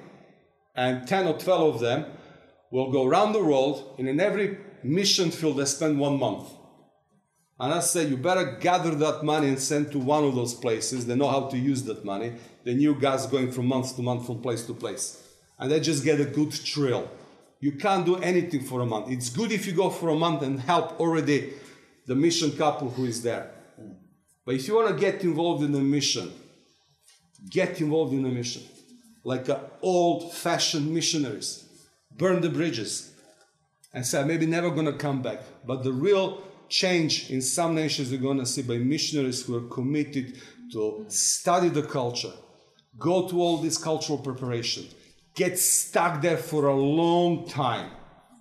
[0.74, 2.04] and 10 or 12 of them
[2.70, 6.48] will go around the world, and in every mission field, they spend one month.
[7.58, 11.06] And I say, you better gather that money and send to one of those places.
[11.06, 12.34] They know how to use that money.
[12.64, 15.25] The new guys going from month to month, from place to place.
[15.58, 17.10] And they just get a good thrill.
[17.60, 19.10] You can't do anything for a month.
[19.10, 21.54] It's good if you go for a month and help already
[22.06, 23.50] the mission couple who is there.
[24.44, 26.32] But if you want to get involved in a mission,
[27.50, 28.62] get involved in a mission.
[29.24, 29.48] Like
[29.82, 31.64] old fashioned missionaries.
[32.16, 33.12] Burn the bridges
[33.92, 35.40] and say, maybe never going to come back.
[35.66, 39.68] But the real change in some nations you're going to see by missionaries who are
[39.68, 40.40] committed
[40.72, 42.32] to study the culture,
[42.98, 44.86] go to all this cultural preparation,
[45.36, 47.90] get stuck there for a long time,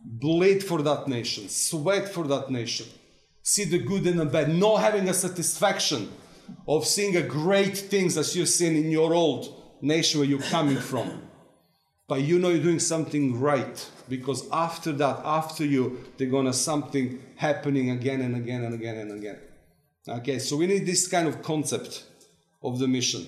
[0.04, 2.88] bleed for that nation, sweat for that nation,
[3.44, 6.12] see the good and the bad, not having a satisfaction
[6.68, 10.78] of seeing a great things as you've seen in your old nation where you're coming
[10.78, 11.22] from.
[12.08, 17.22] But you know you're doing something right because after that, after you, they're gonna something
[17.36, 19.40] happening again and again and again and again.
[20.08, 22.06] Okay, so we need this kind of concept
[22.64, 23.26] of the mission.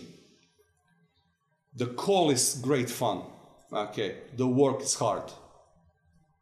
[1.76, 3.24] The call is great fun.
[3.72, 5.24] Okay, the work is hard.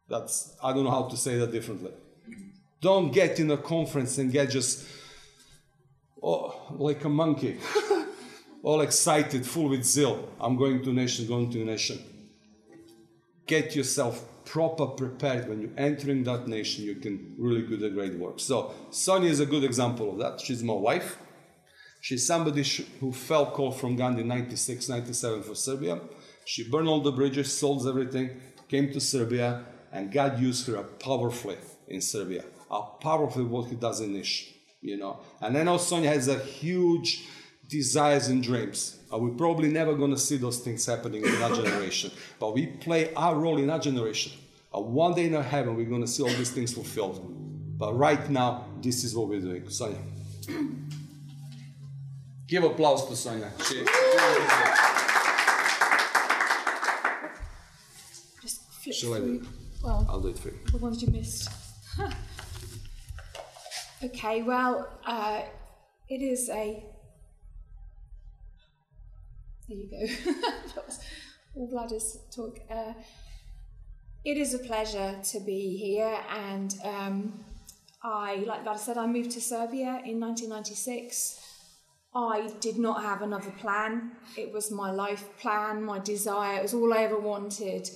[0.08, 1.92] That's I don't know how to say that differently.
[2.80, 4.86] Don't get in a conference and get just
[6.22, 7.58] oh, like a monkey,
[8.62, 10.28] all excited, full with zeal.
[10.40, 11.98] I'm going to nation, going to nation
[13.46, 18.14] get yourself proper prepared when you're entering that nation, you can really do the great
[18.14, 18.38] work.
[18.38, 20.40] So Sonia is a good example of that.
[20.40, 21.18] She's my wife.
[22.00, 22.62] She's somebody
[23.00, 26.00] who felt call from Gandhi in 96, 97 for Serbia.
[26.46, 31.56] She burned all the bridges, sold everything, came to Serbia, and God used her powerfully
[31.88, 32.44] in Serbia.
[32.70, 35.18] How powerfully what he does in Niš, you know.
[35.40, 37.26] And I know Sonia has a huge
[37.68, 38.96] desires and dreams.
[39.12, 42.66] Uh, we're probably never going to see those things happening in our generation, but we
[42.66, 44.30] play our role in our generation.
[44.72, 47.20] Uh, one day in our heaven, we're going to see all these things fulfilled.
[47.76, 49.68] But right now, this is what we're doing.
[49.68, 49.98] Sonia.
[52.46, 53.50] Give applause to Sonia.
[53.68, 53.84] She,
[58.96, 59.46] Flip Shall I do?
[59.82, 60.54] Well, I'll do you.
[60.72, 61.50] the ones you missed.
[64.04, 65.42] okay, well, uh,
[66.08, 66.82] it is a.
[69.68, 70.32] There you go.
[70.74, 71.00] that was
[71.54, 72.58] all Vlada's talk.
[72.70, 72.94] Uh,
[74.24, 77.44] it is a pleasure to be here, and um,
[78.02, 81.42] I, like Vlad said, I moved to Serbia in 1996.
[82.14, 84.12] I did not have another plan.
[84.38, 86.60] It was my life plan, my desire.
[86.60, 87.90] It was all I ever wanted,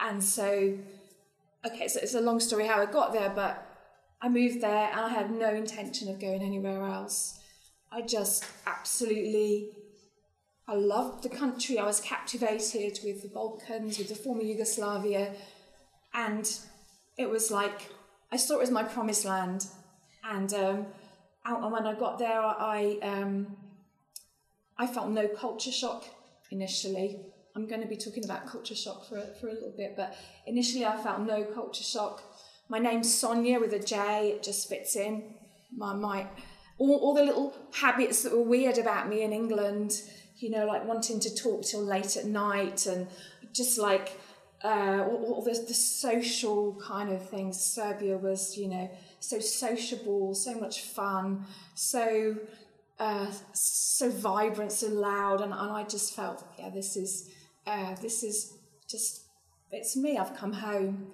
[0.00, 0.78] and so
[1.66, 3.64] okay, so it's a long story how I got there, but
[4.20, 7.40] I moved there and I had no intention of going anywhere else.
[7.90, 9.70] I just absolutely,
[10.66, 11.78] I loved the country.
[11.78, 15.34] I was captivated with the Balkans, with the former Yugoslavia,
[16.12, 16.50] and
[17.16, 17.88] it was like
[18.30, 19.66] I saw it as my promised land.
[20.24, 20.86] And um,
[21.44, 23.56] and when I got there, I um,
[24.76, 26.04] I felt no culture shock
[26.50, 27.20] initially.
[27.58, 30.86] I'm going to be talking about culture shock for, for a little bit, but initially
[30.86, 32.22] I felt no culture shock.
[32.68, 35.34] My name's Sonia with a J, it just fits in.
[35.76, 36.28] My, my,
[36.78, 40.00] all, all the little habits that were weird about me in England,
[40.36, 43.08] you know, like wanting to talk till late at night and
[43.52, 44.20] just like
[44.62, 47.58] uh, all, all the, the social kind of things.
[47.60, 48.88] Serbia was, you know,
[49.18, 51.44] so sociable, so much fun,
[51.74, 52.36] so
[53.00, 57.30] uh, so vibrant, so loud, and, and I just felt, yeah, this is
[57.68, 58.54] uh, this is
[58.88, 59.24] just
[59.70, 60.16] it's me.
[60.16, 61.12] I've come home,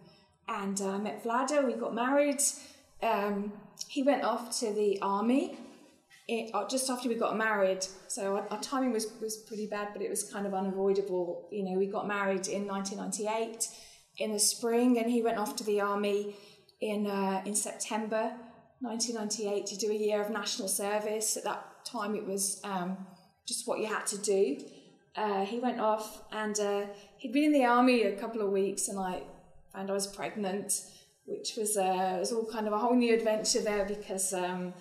[0.49, 1.67] and uh, I met Vlado.
[1.67, 2.43] We got married.
[3.03, 3.53] Um,
[3.89, 5.59] he went off to the army
[6.27, 7.85] it, uh, just after we got married.
[8.09, 11.49] So our, our, timing was was pretty bad, but it was kind of unavoidable.
[11.51, 13.69] You know, we got married in 1998
[14.19, 16.37] in the spring, and he went off to the army
[16.81, 18.33] in uh, in September
[18.81, 21.37] 1998 to do a year of national service.
[21.37, 22.97] At that time, it was um,
[23.47, 24.59] just what you had to do.
[25.17, 26.87] Uh, he went off and uh,
[27.19, 29.23] he'd been in the army a couple of weeks, and I
[29.73, 30.73] found I was pregnant,
[31.25, 34.75] which was uh, was all kind of a whole new adventure there because um,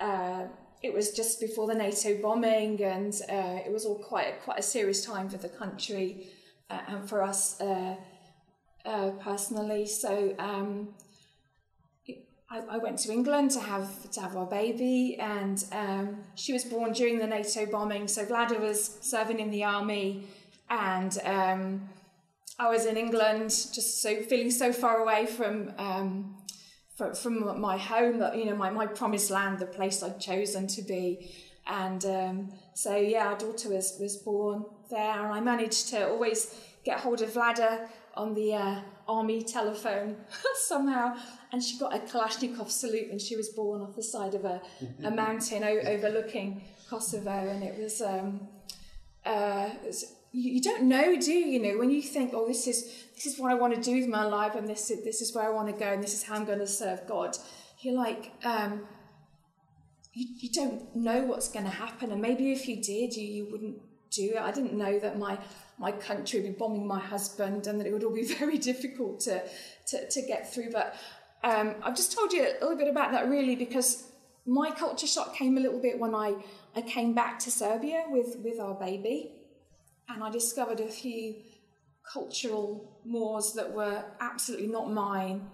[0.00, 0.44] uh,
[0.82, 4.62] it was just before the NATO bombing, and uh, it was all quite quite a
[4.62, 6.28] serious time for the country
[6.70, 7.60] uh, and for us
[9.20, 9.86] personally.
[9.86, 10.34] So.
[10.38, 10.94] Um,
[12.48, 16.64] I, I, went to England to have to have our baby, and um, she was
[16.64, 18.06] born during the NATO bombing.
[18.06, 20.28] So Vlada was serving in the army,
[20.70, 21.88] and um,
[22.58, 26.36] I was in England, just so feeling so far away from um,
[26.96, 30.66] from, from my home, that you know, my, my promised land, the place I'd chosen
[30.68, 31.34] to be.
[31.66, 36.54] And um, so yeah, our daughter was was born there, and I managed to always
[36.84, 40.16] get hold of Vlada on the uh, army telephone
[40.66, 41.16] somehow.
[41.52, 44.60] And she got a Kalashnikov salute when she was born off the side of a,
[45.04, 47.30] a mountain o- overlooking Kosovo.
[47.30, 48.48] And it was, um,
[49.24, 51.46] uh, it was, you, don't know, do you?
[51.46, 53.96] You know, when you think, oh, this is this is what I want to do
[53.96, 56.12] with my life, and this is, this is where I want to go, and this
[56.12, 57.38] is how I'm going to serve God.
[57.80, 58.86] You're like, um,
[60.12, 63.48] you, you don't know what's going to happen, and maybe if you did, you, you
[63.50, 63.78] wouldn't
[64.16, 64.40] do it.
[64.40, 65.38] I didn't know that my
[65.78, 69.20] my country would be bombing my husband and that it would all be very difficult
[69.20, 69.42] to,
[69.88, 70.70] to, to get through.
[70.72, 70.94] But
[71.44, 74.10] um, I've just told you a little bit about that really because
[74.46, 76.36] my culture shock came a little bit when I,
[76.74, 79.32] I came back to Serbia with, with our baby
[80.08, 81.34] and I discovered a few
[82.10, 85.50] cultural mores that were absolutely not mine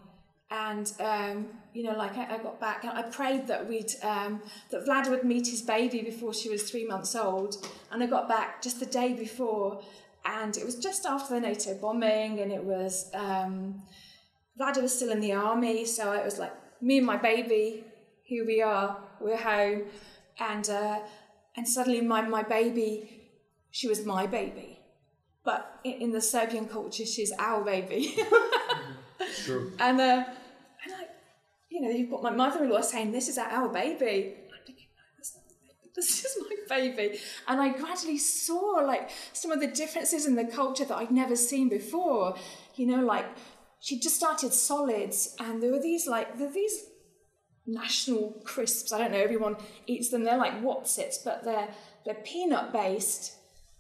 [0.52, 4.84] and um, you know, like I, I, got back, I prayed that we'd um, that
[4.86, 8.60] Vlad would meet his baby before she was three months old, and I got back
[8.60, 9.82] just the day before,
[10.26, 13.82] and it was just after the NATO bombing, and it was um,
[14.60, 17.84] Vlad was still in the army, so it was like me and my baby,
[18.22, 19.84] here we are, we're home,
[20.38, 20.98] and uh,
[21.56, 23.30] and suddenly my my baby,
[23.70, 24.80] she was my baby,
[25.46, 28.14] but in, in the Serbian culture, she's our baby.
[29.44, 29.72] True.
[29.78, 30.41] And uh, and
[31.72, 35.92] you know, you've got my mother-in-law saying, "This is our baby." Thinking, "No.
[35.96, 37.18] This is my baby."
[37.48, 41.36] And I gradually saw like some of the differences in the culture that I'd never
[41.36, 42.36] seen before.
[42.76, 43.26] You know, like
[43.80, 46.84] she just started solids, and there were these like there these
[47.66, 48.92] national crisps.
[48.92, 49.18] I don't know.
[49.20, 49.56] Everyone
[49.86, 50.24] eats them.
[50.24, 51.68] They're like Wotsits, but they're
[52.04, 53.32] they're peanut based,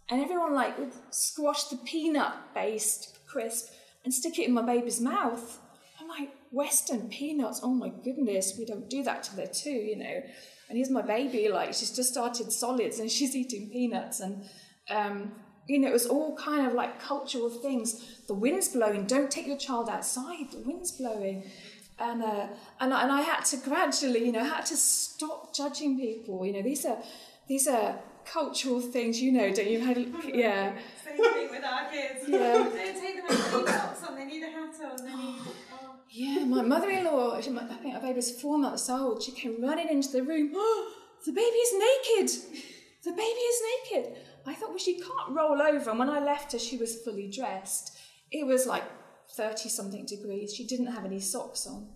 [0.08, 3.72] and everyone like would squash the peanut based crisp
[4.04, 5.58] and stick it in my baby's mouth.
[6.52, 10.22] Western peanuts, oh my goodness, we don't do that to they're two, you know.
[10.68, 14.20] And here's my baby, like she's just started solids and she's eating peanuts.
[14.20, 14.44] And,
[14.90, 15.32] um,
[15.66, 18.20] you know, it was all kind of like cultural things.
[18.28, 21.50] The wind's blowing, don't take your child outside, the wind's blowing.
[21.98, 22.48] And, uh,
[22.80, 26.44] and, and I had to gradually, you know, had to stop judging people.
[26.44, 26.98] You know, these are,
[27.48, 29.80] these are cultural things, you know, don't you?
[29.80, 29.96] Had,
[30.34, 30.76] yeah.
[31.02, 32.28] Same thing with our kids.
[32.28, 32.38] Yeah.
[32.54, 35.40] don't take them out, they need socks on, they need a hat on, they need.
[35.72, 36.01] Oh.
[36.14, 39.22] Yeah, my mother-in-law, I think our baby was four months old.
[39.22, 40.52] She came running into the room.
[40.54, 40.92] Oh,
[41.26, 42.28] the baby is naked.
[43.02, 44.16] The baby is naked.
[44.46, 45.88] I thought, well, she can't roll over.
[45.88, 47.96] And when I left her, she was fully dressed.
[48.30, 48.84] It was like
[49.36, 50.54] 30 something degrees.
[50.54, 51.88] She didn't have any socks on.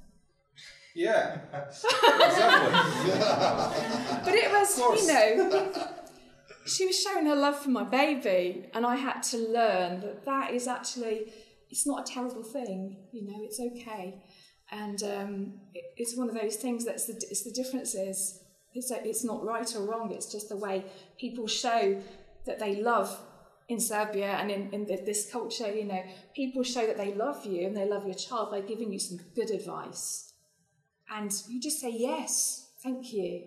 [0.94, 1.90] Yeah, exactly.
[4.24, 5.70] but it was, you know,
[6.64, 10.52] she was showing her love for my baby, and I had to learn that that
[10.52, 11.30] is actually
[11.70, 12.96] it's not a terrible thing.
[13.12, 14.22] You know, it's okay.
[14.70, 18.40] And um, it, it's one of those things that's the, it's the differences.
[18.74, 20.12] It's, a, it's not right or wrong.
[20.12, 20.84] It's just the way
[21.18, 22.00] people show
[22.46, 23.16] that they love
[23.68, 25.72] in Serbia and in, in the, this culture.
[25.72, 26.02] You know,
[26.34, 29.18] people show that they love you and they love your child by giving you some
[29.34, 30.32] good advice.
[31.10, 33.44] And you just say, yes, thank you.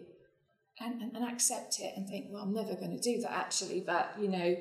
[0.82, 3.84] And, and, and accept it and think, well, I'm never going to do that actually,
[3.86, 4.56] but you know,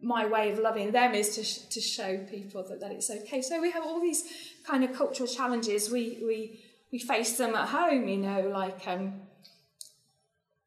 [0.00, 3.42] my way of loving them is to, sh- to show people that, that it's okay.
[3.42, 4.24] So we have all these
[4.66, 5.90] kind of cultural challenges.
[5.90, 6.60] We, we,
[6.92, 9.22] we face them at home, you know, like um,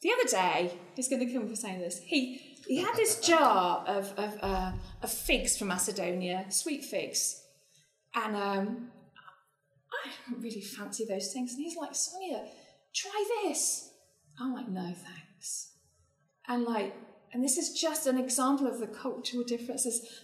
[0.02, 2.00] the other day, he's going to kill me for saying this.
[2.04, 4.72] He, he had this jar of, of, uh,
[5.02, 7.42] of figs from Macedonia, sweet figs.
[8.16, 8.92] And um,
[10.06, 11.54] I don't really fancy those things.
[11.54, 12.46] And he's like, Sonia,
[12.94, 13.92] try this.
[14.40, 15.72] I'm like, no, thanks.
[16.48, 16.94] And like,
[17.34, 20.22] and this is just an example of the cultural differences.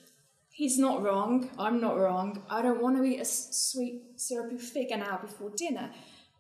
[0.50, 1.50] He's not wrong.
[1.58, 2.44] I'm not wrong.
[2.50, 5.92] I don't want to eat a sweet syrupy fig an hour before dinner,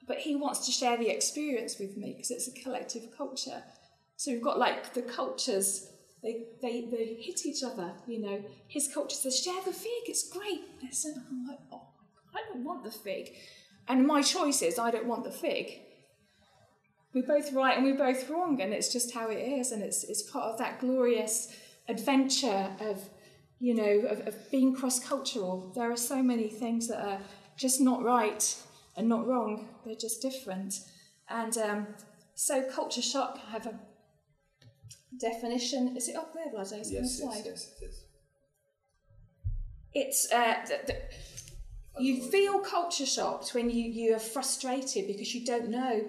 [0.07, 3.63] but he wants to share the experience with me because it's a collective culture.
[4.15, 5.89] So we've got like the cultures.
[6.24, 8.43] They, they, they hit each other, you know.
[8.68, 10.61] His culture says, share the fig, it's great.
[10.82, 11.89] And I'm like, oh,
[12.34, 13.34] I don't want the fig.
[13.88, 15.80] And my choice is, I don't want the fig
[17.18, 20.03] we're both right and we're both wrong, and it's just how it is, and it's
[20.03, 21.53] it's part of that glorious
[21.88, 23.09] adventure of
[23.59, 25.72] you know of, of being cross cultural.
[25.76, 27.20] There are so many things that are
[27.55, 28.55] just not right
[28.95, 30.76] and not wrong; they're just different,
[31.30, 31.88] and um,
[32.36, 33.39] so culture shock.
[33.47, 33.80] I have a
[35.20, 35.97] definition.
[35.97, 36.72] Is it up there, Vlad?
[36.72, 38.03] Yes, yes, yes, yes, it is.
[39.93, 40.95] It's uh, the, the,
[41.99, 46.05] you feel culture shocked when you, you are frustrated because you don't know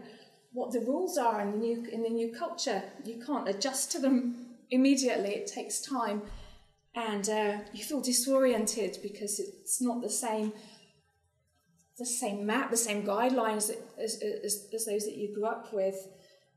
[0.59, 2.82] what the rules are in the new in the new culture.
[3.04, 5.30] You can't adjust to them immediately.
[5.30, 6.22] It takes time,
[6.96, 10.52] and uh, you feel disoriented because it's not the same
[11.96, 15.96] the same map, the same guidelines as, as, as those that you grew up with.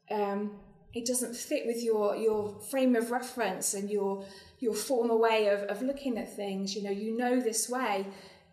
[0.09, 0.59] Um,
[0.93, 4.25] it doesn't fit with your your frame of reference and your
[4.59, 6.75] your former way of, of looking at things.
[6.75, 8.07] You know, you know this way,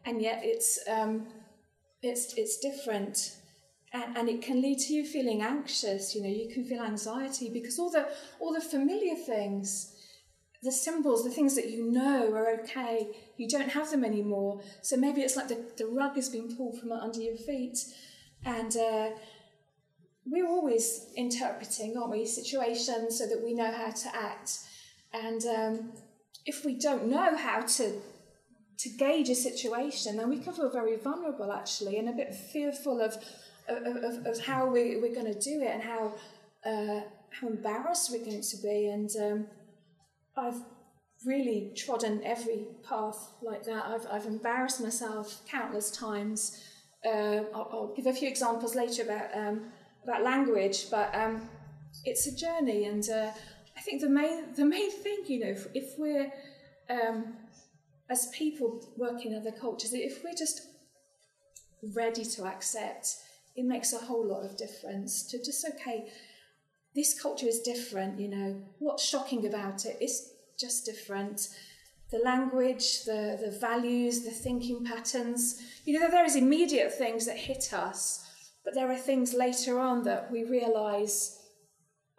[0.05, 1.27] and yet it's um,
[2.03, 3.39] it's it's different
[3.93, 7.51] and, and it can lead to you feeling anxious you know you can feel anxiety
[7.53, 8.07] because all the
[8.41, 9.95] all the familiar things
[10.63, 13.09] the symbols the things that you know are okay
[13.39, 14.61] you don't have them anymore.
[14.83, 17.79] So maybe it's like the, the rug has been pulled from under your feet.
[18.45, 19.11] And uh,
[20.27, 24.59] we're always interpreting aren't we situations so that we know how to act.
[25.13, 25.93] And um,
[26.45, 28.01] if we don't know how to
[28.79, 33.01] to gauge a situation then we can feel very vulnerable actually and a bit fearful
[33.01, 33.17] of
[33.69, 36.15] of, of, how we, we're going to do it and how
[36.65, 37.01] uh,
[37.31, 38.89] how embarrassed we're going to be.
[38.89, 39.47] And um,
[40.37, 40.61] I've
[41.27, 43.85] really trodden every path like that.
[43.87, 46.63] I've, I've embarrassed myself countless times.
[47.05, 49.67] Uh, I'll, I'll, give a few examples later about um,
[50.05, 51.49] about language, but um,
[52.05, 52.87] it's a journey.
[52.87, 53.31] And uh,
[53.77, 56.33] I think the main the main thing, you know, if, if we're
[56.91, 57.35] um,
[58.11, 60.63] as people working in other cultures, if we're just
[61.95, 63.17] ready to accept
[63.59, 66.09] it makes a whole lot of difference to just, okay,
[66.95, 69.97] this culture is different, you know, what's shocking about it?
[70.01, 71.49] It's just different.
[72.13, 77.37] The language, the, the values, the thinking patterns, you know, there is immediate things that
[77.37, 78.25] hit us,
[78.65, 81.43] but there are things later on that we realise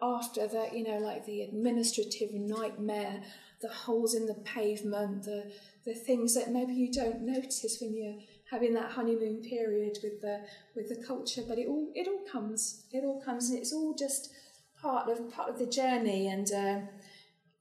[0.02, 3.22] after that, you know, like the administrative nightmare,
[3.62, 5.50] the holes in the pavement, the,
[5.86, 8.20] the things that maybe you don't notice when you're
[8.50, 10.40] having that honeymoon period with the
[10.74, 11.42] with the culture.
[11.46, 12.84] But it all it all comes.
[12.92, 14.32] It all comes, and it's all just
[14.80, 16.80] part of part of the journey, and uh,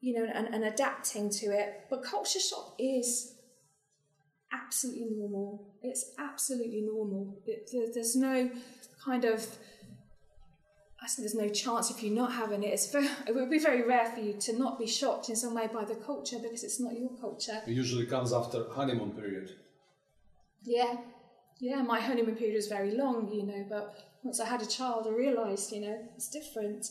[0.02, 1.86] you know, and, and adapting to it.
[1.90, 3.36] But culture shock is
[4.52, 5.76] absolutely normal.
[5.82, 7.40] It's absolutely normal.
[7.46, 8.50] It, there's no
[9.04, 9.46] kind of
[11.02, 12.74] I said there's no chance if you're not having it.
[12.74, 12.94] It's
[13.28, 15.86] it would be very rare for you to not be shocked in some way by
[15.86, 17.62] the culture because it's not your culture.
[17.68, 19.54] It usually comes after honeymoon period.
[20.70, 20.98] Yeah,
[21.60, 25.08] yeah, my honeymoon period was very long, you know, but once I had a child,
[25.08, 26.86] I realised, you know, it's different.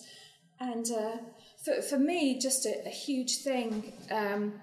[0.59, 1.19] And uh,
[1.65, 4.55] for, for me, just a, a huge thing um,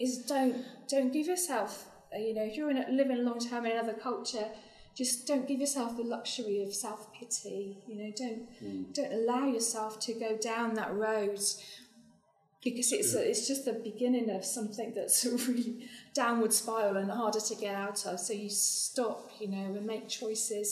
[0.00, 3.66] is don't don't give yourself, uh, you know, if you're in a, living long term
[3.66, 4.48] in another culture,
[4.96, 7.76] just don't give yourself the luxury of self pity.
[7.86, 8.94] You know, don't mm.
[8.94, 11.38] don't allow yourself to go down that road
[12.64, 15.86] because it's a, it's just the beginning of something that's a really
[16.22, 18.14] downward spiral and harder to get out of.
[18.26, 20.68] So you stop, you know, and make choices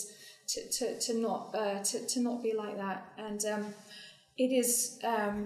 [0.51, 2.99] to, to, to not uh, to, to not be like that.
[3.27, 3.63] And um,
[4.43, 5.37] it is um,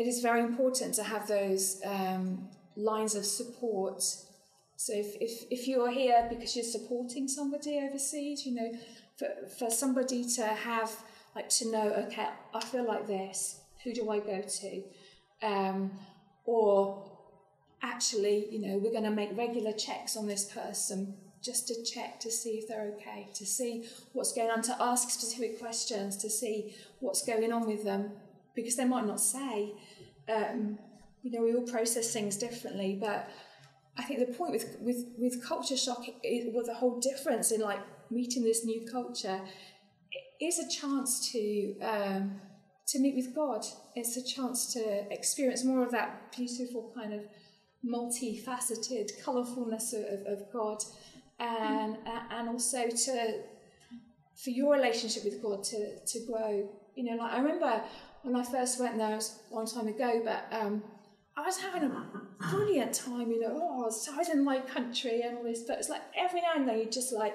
[0.00, 2.24] it is very important to have those um,
[2.76, 4.02] lines of support
[4.82, 8.72] So if, if, if you're here because you're supporting somebody overseas, you know,
[9.16, 10.90] for, for somebody to have,
[11.36, 14.82] like to know, okay, I feel like this, who do I go to?
[15.40, 15.92] Um,
[16.44, 17.11] or
[17.82, 22.20] actually, you know, we're going to make regular checks on this person just to check
[22.20, 26.30] to see if they're okay, to see what's going on, to ask specific questions, to
[26.30, 28.12] see what's going on with them,
[28.54, 29.74] because they might not say.
[30.32, 30.78] Um,
[31.22, 33.28] you know, we all process things differently, but
[33.98, 37.60] I think the point with with with culture shock is, was a whole difference in
[37.60, 37.80] like
[38.10, 39.40] meeting this new culture.
[40.10, 42.40] It is a chance to um,
[42.88, 43.64] to meet with God.
[43.94, 47.20] It's a chance to experience more of that beautiful kind of
[47.84, 50.82] multifaceted colourfulness of, of God
[51.40, 51.96] and
[52.30, 53.40] and also to
[54.36, 56.68] for your relationship with God to to grow.
[56.94, 57.82] You know, like I remember
[58.22, 60.82] when I first went there, it was a long time ago, but um,
[61.36, 62.06] I was having a
[62.50, 63.30] brilliant time.
[63.30, 65.88] You know, oh, I was, I was in my country and all this, but it's
[65.88, 67.34] like every now and then you're just like,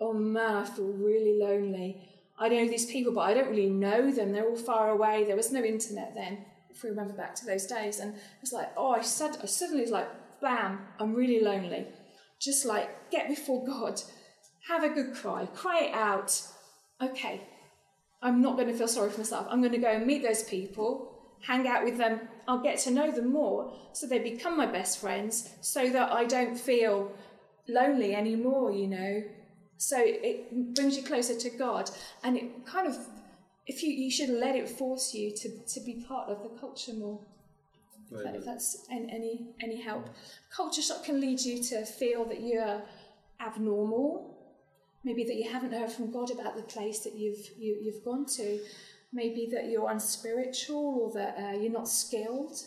[0.00, 2.08] oh man, I feel really lonely.
[2.38, 4.32] I know these people, but I don't really know them.
[4.32, 5.24] They're all far away.
[5.24, 6.44] There was no internet then,
[6.74, 8.00] if we remember back to those days.
[8.00, 10.08] And it's like, oh, I, said, I suddenly was like,
[10.40, 11.86] bam, I'm really lonely
[12.44, 14.00] just like get before God,
[14.68, 16.40] have a good cry, cry it out.
[17.02, 17.40] Okay,
[18.22, 19.46] I'm not going to feel sorry for myself.
[19.50, 22.20] I'm going to go and meet those people, hang out with them.
[22.46, 26.24] I'll get to know them more so they become my best friends so that I
[26.24, 27.12] don't feel
[27.68, 29.22] lonely anymore, you know.
[29.76, 31.90] So it brings you closer to God
[32.22, 32.96] and it kind of
[33.66, 36.92] if you you should let it force you to, to be part of the culture
[36.94, 37.20] more.
[38.12, 40.08] If that's any any help.
[40.54, 42.82] Culture shock can lead you to feel that you're
[43.40, 44.38] abnormal,
[45.04, 47.92] maybe that you haven't heard from God about the place that you've you, have you
[47.92, 48.60] have gone to,
[49.12, 52.58] maybe that you're unspiritual or that uh, you're not skilled,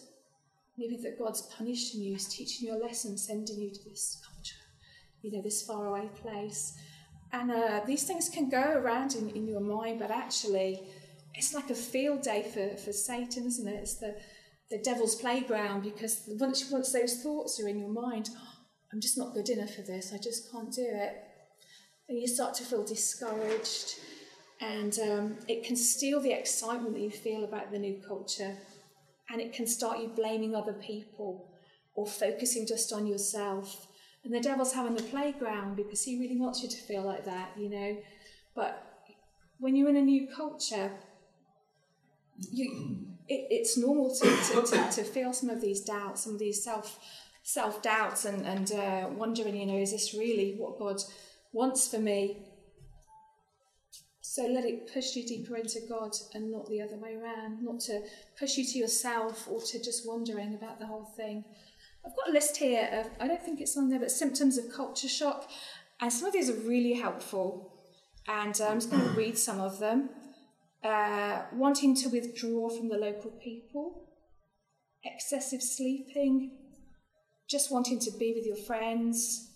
[0.77, 4.55] maybe that God's punishing you, is teaching you a lesson, sending you to this culture,
[5.21, 6.77] you know, this faraway place.
[7.31, 10.81] And uh, these things can go around in, in your mind, but actually,
[11.33, 13.79] it's like a field day for, for Satan, isn't it?
[13.81, 14.15] It's the
[14.69, 18.53] the devil's playground because once, once those thoughts are in your mind, oh,
[18.91, 21.23] I'm just not good enough for this, I just can't do it,
[22.09, 23.95] And you start to feel discouraged
[24.59, 28.57] and um, it can steal the excitement that you feel about the new culture
[29.29, 31.53] and it can start you blaming other people
[31.95, 33.87] or focusing just on yourself.
[34.27, 37.51] And the devil's having the playground because he really wants you to feel like that,
[37.57, 37.97] you know.
[38.55, 39.07] But
[39.57, 40.91] when you're in a new culture,
[42.51, 46.39] you it, it's normal to, to, to, to, feel some of these doubts, some of
[46.39, 46.99] these self
[47.43, 51.01] self doubts, and and uh, wondering, you know, is this really what God
[51.53, 52.39] wants for me?
[54.19, 57.79] So let it push you deeper into God and not the other way around, not
[57.81, 58.01] to
[58.37, 61.45] push you to yourself or to just wondering about the whole thing.
[62.07, 64.71] I've got a list here of, I don't think it's on there, but symptoms of
[64.71, 65.49] culture shock.
[65.99, 67.73] And some of these are really helpful.
[68.29, 70.09] And uh, I'm just going to read some of them.
[70.83, 74.07] Uh, wanting to withdraw from the local people,
[75.03, 76.51] excessive sleeping,
[77.49, 79.49] just wanting to be with your friends,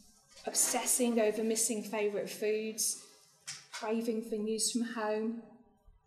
[0.45, 3.01] obsessing over missing favourite foods,
[3.71, 5.41] craving for news from home,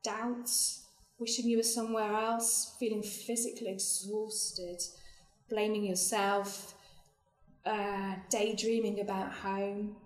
[0.03, 0.85] doubts,
[1.19, 4.83] wishing you were somewhere else, feeling physically exhausted,
[5.49, 6.75] blaming yourself,
[7.67, 9.97] uh, daydreaming about home,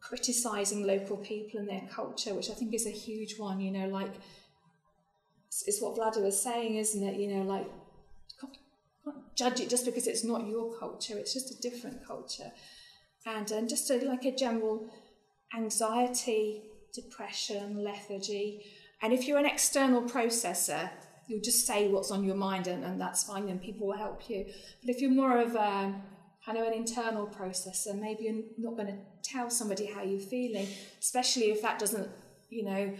[0.00, 3.60] criticizing local people and their culture, which I think is a huge one.
[3.60, 4.12] You know, like
[5.66, 7.18] it's what Vlada was saying, isn't it?
[7.18, 7.66] You know, like
[8.40, 8.56] can't
[9.36, 11.18] judge it just because it's not your culture.
[11.18, 12.52] It's just a different culture,
[13.26, 14.90] and and just a, like a general
[15.54, 16.62] anxiety,
[16.94, 18.64] depression, lethargy.
[19.02, 20.90] And if you're an external processor,
[21.26, 24.28] you'll just say what's on your mind, and, and that's fine, and people will help
[24.28, 24.44] you.
[24.80, 25.94] But if you're more of a
[26.44, 30.66] kind of an internal processor, maybe you're not going to tell somebody how you're feeling,
[31.00, 32.08] especially if that doesn't,
[32.50, 32.92] you know,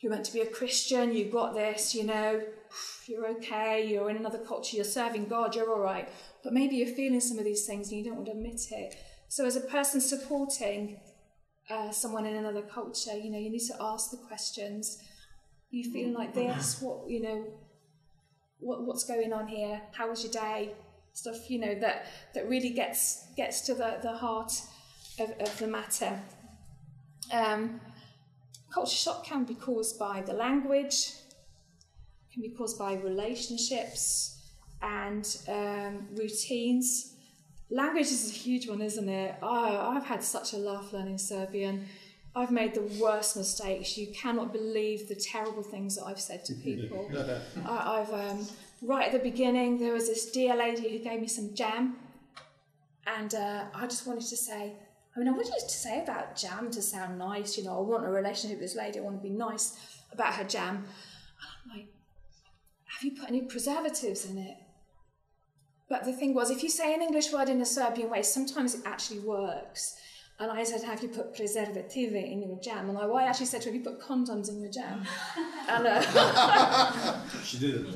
[0.00, 2.40] you're meant to be a Christian, you've got this, you know,
[3.06, 6.08] you're okay, you're in another culture, you're serving God, you're all right.
[6.44, 8.94] But maybe you're feeling some of these things and you don't want to admit it.
[9.28, 11.00] So, as a person supporting
[11.68, 15.02] uh, someone in another culture, you know, you need to ask the questions.
[15.70, 16.80] You feeling like this?
[16.80, 17.44] What, you know,
[18.58, 19.82] what, what's going on here?
[19.92, 20.72] How was your day?
[21.12, 24.52] Stuff, you know, that, that really gets gets to the, the heart
[25.18, 26.20] of, of the matter.
[27.32, 27.80] Um,
[28.72, 31.12] culture shock can be caused by the language,
[32.32, 37.14] can be caused by relationships and um, routines.
[37.70, 39.34] Language is a huge one, isn't it?
[39.42, 41.86] Oh, I've had such a laugh learning Serbian.
[42.38, 43.98] I've made the worst mistakes.
[43.98, 47.10] You cannot believe the terrible things that I've said to people.
[47.66, 48.46] I, have um,
[48.82, 51.96] right at the beginning there was this dear lady who gave me some jam
[53.16, 54.74] And uh, I just wanted to say,
[55.14, 58.04] I mean, I wanted to say about jam to sound nice, you know, I want
[58.04, 59.76] a relationship with this lady, I want to be nice
[60.12, 60.76] about her jam.
[60.76, 60.84] And
[61.72, 61.86] I'm like,
[62.84, 64.56] have you put any preservatives in it?
[65.88, 68.74] But the thing was, if you say an English word in a Serbian way, sometimes
[68.74, 69.96] it actually works.
[70.40, 72.88] And I said, have you put preservative in your jam?
[72.88, 75.04] And I, actually said to her, have you put condoms in your jam?
[75.68, 77.88] and, uh, she didn't.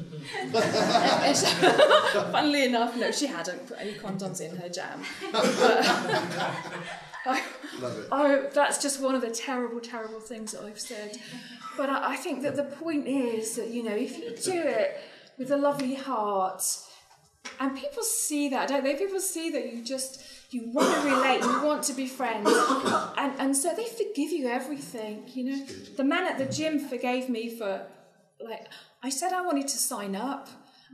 [2.32, 5.02] funnily enough, no, she hadn't put any condoms in her jam.
[5.30, 5.44] But,
[7.24, 7.42] I,
[7.80, 8.08] Love it.
[8.10, 11.18] I, that's just one of the terrible, terrible things that I've said.
[11.76, 15.00] But I, I think that the point is that, you know, if you do it
[15.38, 16.64] with a lovely heart,
[17.60, 18.94] and people see that, don't they?
[18.94, 22.48] People see that you just you want to relate, you want to be friends,
[23.16, 25.24] and and so they forgive you everything.
[25.28, 27.86] You know, the man at the gym forgave me for
[28.40, 28.66] like
[29.02, 30.48] I said I wanted to sign up.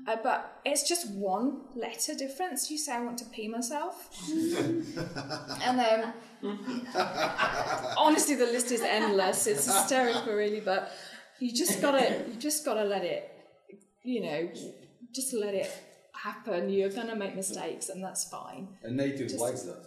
[0.07, 2.71] Uh, but it's just one letter difference.
[2.71, 6.13] You say I want to pee myself, and then
[7.97, 9.49] honestly, the list is endless.
[9.49, 10.61] It's hysterical, really.
[10.61, 10.93] But
[11.41, 13.29] you just gotta, you just gotta let it,
[14.05, 14.49] you know,
[15.13, 15.71] just let it
[16.23, 16.69] happen.
[16.69, 18.69] You're going to make mistakes, and that's fine.
[18.83, 19.87] A native Just, likes that.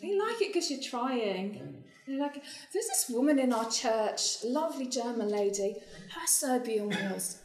[0.00, 1.84] They like it because you're trying.
[2.06, 2.42] They like it.
[2.72, 5.76] There's this woman in our church, lovely German lady.
[6.14, 7.38] Her Serbian was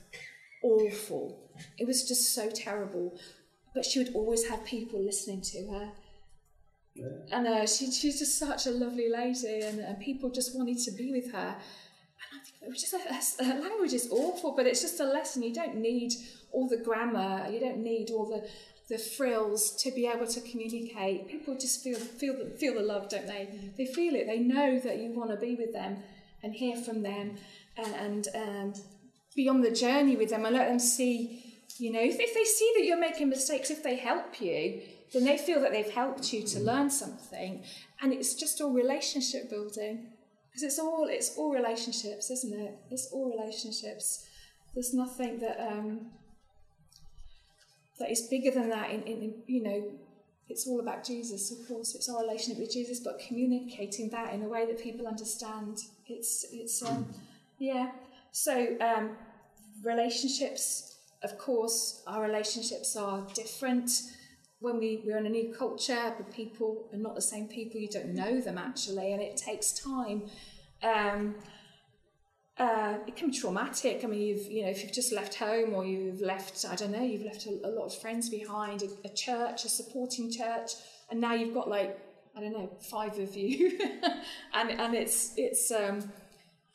[0.63, 1.51] awful.
[1.77, 3.17] It was just so terrible.
[3.73, 5.91] But she would always have people listening to her.
[6.95, 7.05] Yeah.
[7.31, 10.91] And uh, she, she's just such a lovely lady, and, and people just wanted to
[10.91, 11.55] be with her.
[12.19, 15.43] And I think it was just her language is awful, but it's just a lesson.
[15.43, 16.13] You don't need
[16.51, 18.47] all the grammar, you don't need all the
[18.89, 21.27] the frills to be able to communicate.
[21.27, 23.49] People just feel feel the, feel the love, don't they?
[23.51, 23.75] Mm.
[23.75, 24.27] They feel it.
[24.27, 26.03] They know that you want to be with them
[26.41, 27.35] and hear from them
[27.75, 28.73] and, and um,
[29.35, 31.43] be on the journey with them and let them see.
[31.79, 34.81] You know, if, if they see that you're making mistakes, if they help you,
[35.13, 37.63] then they feel that they've helped you to learn something,
[38.01, 40.07] and it's just all relationship building
[40.49, 42.79] because it's all it's all relationships, isn't it?
[42.89, 44.25] It's all relationships.
[44.73, 46.07] There's nothing that um,
[47.99, 48.91] that is bigger than that.
[48.91, 49.83] In, in, in, you know,
[50.49, 51.95] it's all about Jesus, of course.
[51.95, 55.79] It's our relationship with Jesus, but communicating that in a way that people understand.
[56.07, 57.07] It's it's um,
[57.59, 57.91] yeah.
[58.31, 59.17] So um,
[59.83, 63.91] relationships, of course, our relationships are different.
[64.59, 67.79] When we, we're in a new culture, the people are not the same people.
[67.79, 70.23] You don't know them actually, and it takes time.
[70.81, 71.35] Um,
[72.59, 74.01] uh, it can be traumatic.
[74.03, 76.91] I mean, you've you know if you've just left home or you've left I don't
[76.91, 80.71] know you've left a, a lot of friends behind, a, a, church, a supporting church,
[81.11, 81.99] and now you've got like
[82.35, 83.77] I don't know five of you,
[84.53, 86.11] and and it's it's um,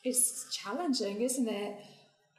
[0.03, 1.75] it's challenging, isn't it?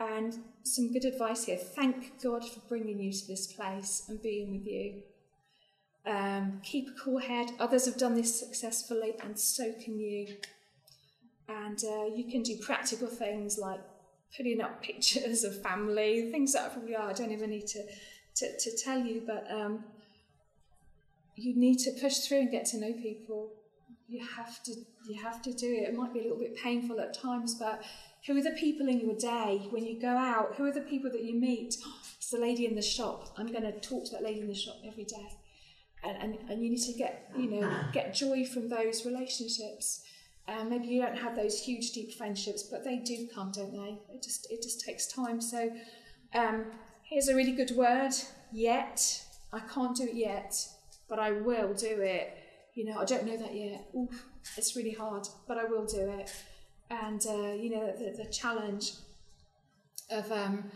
[0.00, 0.34] And
[0.64, 1.56] some good advice here.
[1.56, 5.02] Thank God for bringing you to this place and being with you.
[6.06, 7.50] Um, keep a cool head.
[7.60, 10.36] Others have done this successfully, and so can you.
[11.48, 13.80] And uh, you can do practical things like
[14.36, 17.84] putting up pictures of family, things that probably are, I don't even need to,
[18.36, 19.84] to, to tell you, but um,
[21.36, 23.52] you need to push through and get to know people.
[24.08, 24.72] You have to
[25.06, 25.88] you have to do it.
[25.88, 27.82] It might be a little bit painful at times, but
[28.26, 30.54] who are the people in your day when you go out?
[30.56, 31.76] Who are the people that you meet?
[31.84, 33.34] Oh, it's the lady in the shop.
[33.36, 35.28] I'm going to talk to that lady in the shop every day.
[36.02, 40.04] And, and, and you need to get you know get joy from those relationships
[40.46, 43.98] um, maybe you don't have those huge deep friendships, but they do come, don't they?
[44.12, 45.40] It just it just takes time.
[45.40, 45.70] So
[46.34, 46.66] um,
[47.02, 48.12] here's a really good word.
[48.52, 50.54] Yet I can't do it yet,
[51.08, 52.36] but I will do it.
[52.74, 53.86] You know, I don't know that yet.
[53.96, 54.26] Oof,
[54.56, 56.30] it's really hard, but I will do it.
[56.90, 58.92] And uh, you know, the, the challenge
[60.10, 60.70] of um,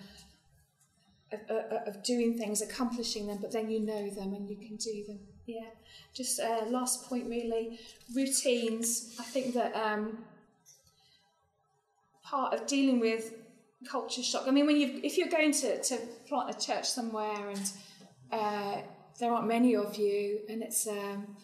[1.30, 5.04] of, of, doing things, accomplishing them, but then you know them and you can do
[5.06, 5.18] them.
[5.48, 5.64] Yeah.
[6.14, 7.80] Just uh, last point, really.
[8.14, 9.16] Routines.
[9.18, 10.18] I think that um,
[12.22, 13.32] part of dealing with
[13.90, 14.44] culture shock.
[14.46, 17.72] I mean, when you if you're going to, to plant a church somewhere and
[18.30, 18.76] uh,
[19.18, 21.34] there aren't many of you, and it's um,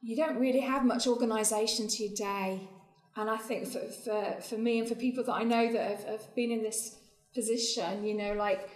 [0.00, 2.68] you don't really have much organisation to your day.
[3.16, 6.04] And I think for, for, for me and for people that I know that have,
[6.04, 6.96] have been in this
[7.34, 8.70] position, you know, like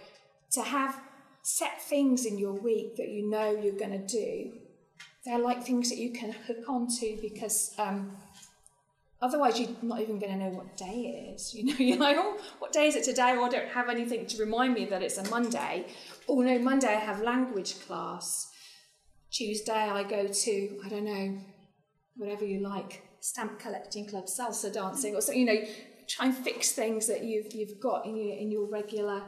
[0.51, 0.99] to have
[1.43, 4.51] set things in your week that you know you're going to do
[5.25, 8.15] they're like things that you can hook onto because um,
[9.21, 11.53] otherwise you're not even going to know what day it is.
[11.53, 13.35] You know, you're like, oh, what day is it today?
[13.35, 15.87] Or I don't have anything to remind me that it's a Monday.
[16.29, 18.51] Oh no, Monday I have language class.
[19.31, 21.39] Tuesday I go to I don't know,
[22.15, 25.31] whatever you like, stamp collecting club, salsa dancing, or so.
[25.31, 25.57] You know,
[26.07, 29.23] try and fix things that you've you've got in your in your regular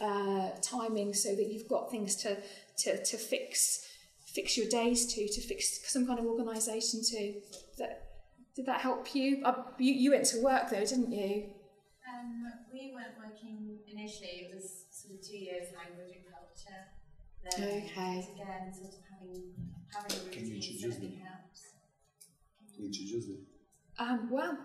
[0.00, 2.36] uh, timing so that you've got things to
[2.78, 3.89] to to fix
[4.34, 7.34] fix your days to, to fix some kind of organisation to.
[7.78, 8.06] That,
[8.56, 9.42] did that help you?
[9.44, 9.92] Uh, you?
[9.92, 11.44] You went to work though, didn't you?
[12.08, 14.48] Um, we weren't working initially.
[14.50, 16.80] It was sort of two years language and culture.
[17.42, 18.28] Then Okay.
[18.34, 19.52] Again, sort of having
[19.94, 20.32] having a routine.
[20.32, 21.26] Can you routine introduce certainly them?
[21.26, 21.60] helps.
[22.78, 23.38] Introduce it.
[23.98, 24.58] Um, well,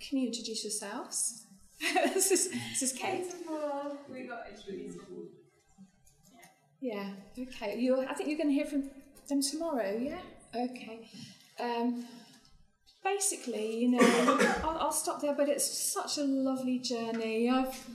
[0.00, 1.46] can you introduce yourselves?
[2.14, 3.24] this is this is Kate.
[3.24, 4.98] Kate and Paul, we got introduced.
[6.80, 7.10] Yeah.
[7.38, 7.78] Okay.
[7.78, 8.04] You.
[8.06, 8.90] I think you're going to hear from
[9.32, 9.96] them tomorrow.
[9.98, 10.20] Yeah.
[10.54, 11.08] Okay.
[11.60, 12.06] Um,
[13.02, 13.98] basically, you know,
[14.64, 15.34] I'll, I'll stop there.
[15.34, 17.50] But it's such a lovely journey.
[17.50, 17.88] I've.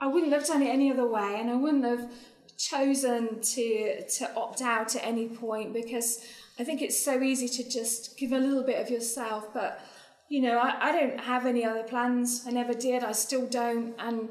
[0.00, 2.10] I wouldn't have done it any other way, and I wouldn't have
[2.58, 6.24] chosen to to opt out at any point because
[6.58, 9.80] I think it's so easy to just give a little bit of yourself, but
[10.28, 12.44] you know, I, I don't have any other plans.
[12.46, 13.04] I never did.
[13.04, 13.94] I still don't.
[13.98, 14.30] And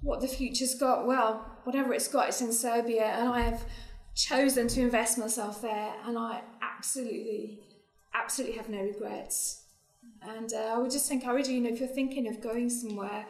[0.00, 3.64] what the future's got, well, whatever it's got, it's in Serbia, and I have
[4.14, 7.60] chosen to invest myself there, and I absolutely,
[8.14, 9.64] absolutely have no regrets.
[10.22, 13.26] And uh, I would just encourage you, you know, if you're thinking of going somewhere,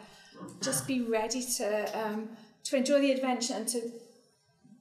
[0.61, 2.29] just be ready to um,
[2.65, 3.91] to enjoy the adventure and to,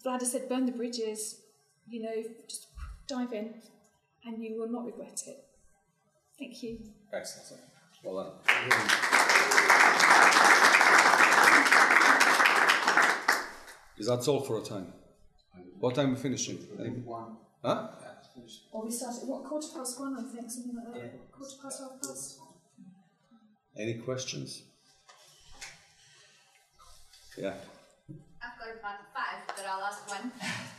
[0.04, 1.40] Vlad said, burn the bridges.
[1.88, 2.68] You know, just
[3.06, 3.54] dive in,
[4.24, 5.44] and you will not regret it.
[6.38, 6.78] Thank you.
[7.12, 7.62] Excellent.
[8.02, 8.32] Well done.
[13.98, 14.92] Is that all for a time?
[15.82, 16.58] What time are we finishing?
[17.04, 17.38] One.
[17.60, 17.88] Huh?
[18.70, 21.32] Or we started what quarter past one, I think, something like that.
[21.32, 22.38] Quarter past half past.
[23.76, 24.62] Any questions?
[27.36, 27.54] Yeah.
[28.40, 30.30] I've got about five, but I'll ask one.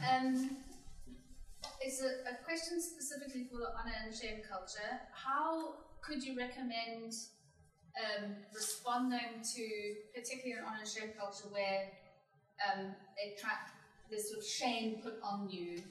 [0.10, 0.56] Um,
[1.82, 5.02] it's a, a question specifically for the honor and shame culture.
[5.12, 7.12] How could you recommend
[8.00, 9.64] um, responding to,
[10.16, 11.92] particularly an honor and shame culture, where
[12.64, 13.52] um, they try,
[14.14, 15.82] there's sort of shame put on you,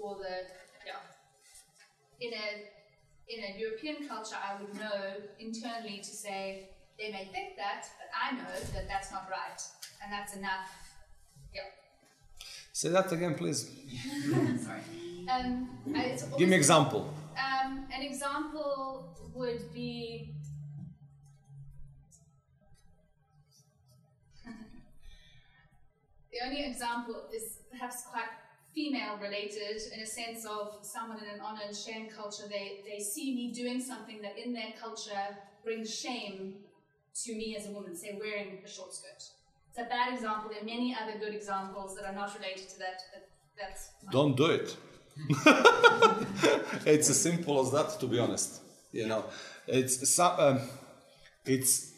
[0.00, 0.46] or, the
[0.86, 1.02] yeah,
[2.20, 2.46] in a
[3.28, 5.00] in a European culture, I would know
[5.38, 9.60] internally to say they may think that, but I know that that's not right,
[10.02, 10.70] and that's enough.
[11.54, 11.62] Yeah.
[12.72, 13.68] Say that again, please.
[14.64, 14.80] Sorry.
[15.28, 15.68] Um,
[16.38, 17.12] Give me example.
[17.36, 20.34] Um, an example would be.
[26.38, 28.28] The only example is perhaps quite
[28.74, 32.44] female related in a sense of someone in an honor and shame culture.
[32.48, 36.54] They, they see me doing something that in their culture brings shame
[37.24, 39.22] to me as a woman, say wearing a short skirt.
[39.70, 40.50] It's a bad example.
[40.50, 43.28] There are many other good examples that are not related to that, but
[43.58, 43.90] that's.
[44.12, 44.76] Don't do it.
[46.86, 48.60] it's as simple as that, to be honest.
[48.92, 49.24] You know,
[49.66, 50.60] it's um,
[51.44, 51.92] it's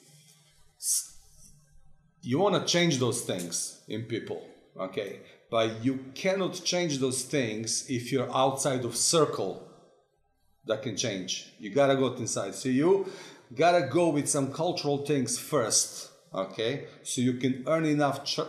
[2.22, 4.46] you want to change those things in people,
[4.78, 5.20] okay?
[5.50, 9.66] But you cannot change those things if you're outside of circle
[10.66, 11.52] that can change.
[11.58, 12.54] You gotta go inside.
[12.54, 13.10] So you
[13.54, 16.86] gotta go with some cultural things first, okay?
[17.02, 18.42] So you can earn enough tr-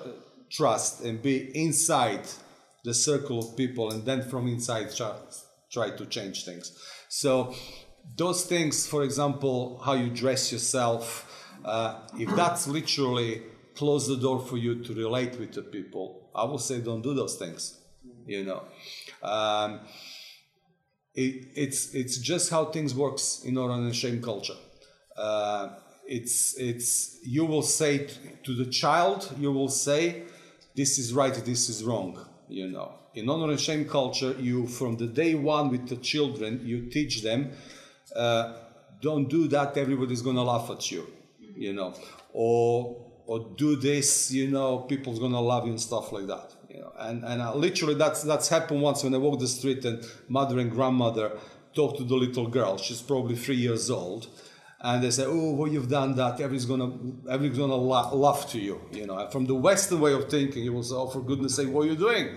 [0.49, 2.28] trust and be inside
[2.84, 5.15] the circle of people, and then from inside try,
[5.72, 6.78] try to change things.
[7.09, 7.55] So
[8.17, 11.28] those things, for example, how you dress yourself,
[11.63, 13.43] uh, if that's literally
[13.76, 17.13] close the door for you to relate with the people, I will say don't do
[17.13, 17.78] those things.
[18.26, 18.63] You know.
[19.22, 19.82] Um,
[21.13, 24.55] it, it's it's just how things works in honor and shame culture.
[25.17, 25.69] Uh,
[26.11, 28.13] it's it's you will say t-
[28.43, 30.24] to the child you will say
[30.76, 32.19] this is right this is wrong
[32.49, 36.59] you know in honor and shame culture you from the day one with the children
[36.65, 37.51] you teach them
[38.15, 38.53] uh,
[39.01, 41.07] don't do that everybody's gonna laugh at you
[41.55, 41.93] you know
[42.34, 46.79] or or do this you know people's gonna love you and stuff like that you
[46.82, 46.91] know.
[47.07, 50.59] And and uh, literally that's that's happened once when i walked the street and mother
[50.59, 51.27] and grandmother
[51.73, 52.77] talked to the little girl.
[52.77, 54.27] She's probably three years old.
[54.84, 56.34] And they say oh well you've done that.
[56.34, 56.89] Everybody's gonna
[57.34, 59.17] everybody's gonna la- laugh to you you know.
[59.21, 61.89] And from the western way of thinking it was oh for goodness sake what are
[61.93, 62.36] you doing?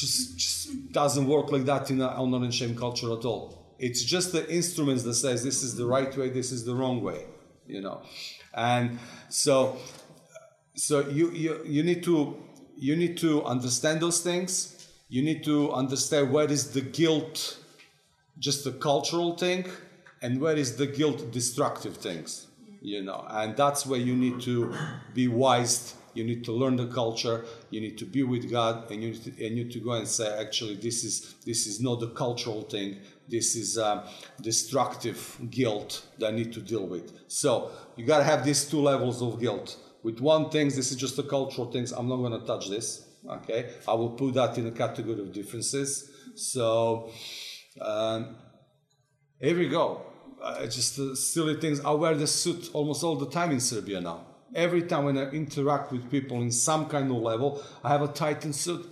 [0.00, 3.42] Just, just doesn't work like that in a honor and shame culture at all.
[3.86, 7.02] It's just the instruments that says this is the right way, this is the wrong
[7.02, 7.20] way,
[7.66, 8.02] you know.
[8.54, 8.98] And
[9.28, 9.76] so,
[10.74, 12.36] so you, you, you need to
[12.76, 14.88] you need to understand those things.
[15.10, 17.58] You need to understand where is the guilt,
[18.38, 19.66] just a cultural thing,
[20.22, 22.46] and where is the guilt destructive things,
[22.80, 23.26] you know.
[23.28, 24.74] And that's where you need to
[25.12, 29.02] be wise you need to learn the culture you need to be with god and
[29.02, 31.80] you need to, and you need to go and say actually this is this is
[31.80, 32.96] not a cultural thing
[33.30, 34.02] this is um,
[34.40, 38.80] destructive guilt that i need to deal with so you got to have these two
[38.80, 42.38] levels of guilt with one thing this is just a cultural things i'm not going
[42.38, 46.10] to touch this Okay, I will put that in a category of differences.
[46.36, 47.10] So
[47.80, 48.36] um,
[49.38, 50.02] here we go.
[50.40, 51.80] Uh, just uh, silly things.
[51.80, 54.26] I wear the suit almost all the time in Serbia now.
[54.54, 58.08] Every time when I interact with people in some kind of level, I have a
[58.08, 58.86] tightened suit.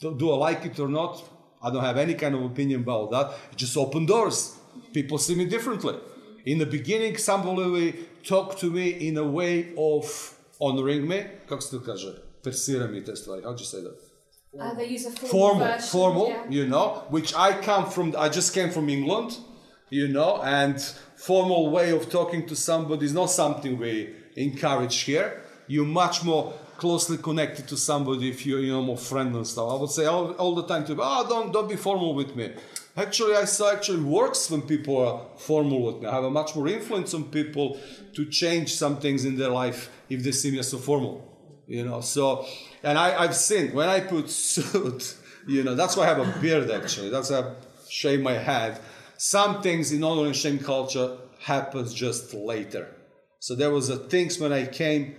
[0.00, 1.22] Do I like it or not?
[1.62, 3.32] I don't have any kind of opinion about that.
[3.52, 4.56] It just open doors.
[4.92, 5.96] People see me differently.
[6.46, 7.94] In the beginning, somebody
[8.24, 11.24] talked to me in a way of honoring me.
[11.48, 12.20] Kako se to kaže?
[12.42, 13.42] Persira mi te stvari.
[13.42, 13.96] How do you say that?
[14.58, 16.44] Uh, they use a formal, formal, formal, yeah.
[16.48, 18.14] you know, which I come from.
[18.16, 19.36] I just came from England,
[19.90, 20.80] you know, and
[21.16, 25.42] formal way of talking to somebody is not something we encourage here.
[25.66, 29.70] You're much more closely connected to somebody if you're, you know, more friend and stuff.
[29.70, 32.54] I would say all, all the time to, oh, don't don't be formal with me.
[32.96, 36.06] Actually, I saw actually works when people are formal with me.
[36.06, 37.78] I have a much more influence on people
[38.14, 41.28] to change some things in their life if they see me as so formal
[41.68, 42.46] you know so
[42.82, 45.16] and I, i've seen when i put suit
[45.46, 47.54] you know that's why i have a beard actually that's why i
[47.88, 48.80] shave my head
[49.16, 52.88] some things in honor and shame culture happens just later
[53.38, 55.14] so there was a things when i came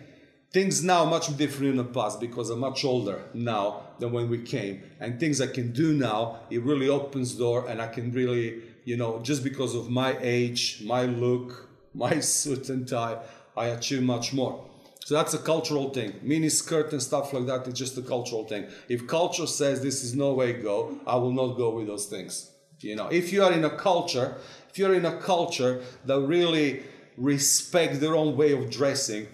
[0.52, 4.38] things now much different in the past because i'm much older now than when we
[4.41, 8.62] came and things i can do now it really opens door and i can really
[8.84, 13.18] you know just because of my age my look my suit and tie
[13.58, 14.66] i achieve much more
[15.10, 16.20] so that's a cultural thing.
[16.22, 18.68] Mini skirt and stuff like that is just a cultural thing.
[18.88, 22.52] If culture says this is no way go, I will not go with those things.
[22.80, 24.36] You know, if you are in a culture,
[24.70, 26.84] if you're in a culture that really
[27.18, 29.26] respect their own way of dressing,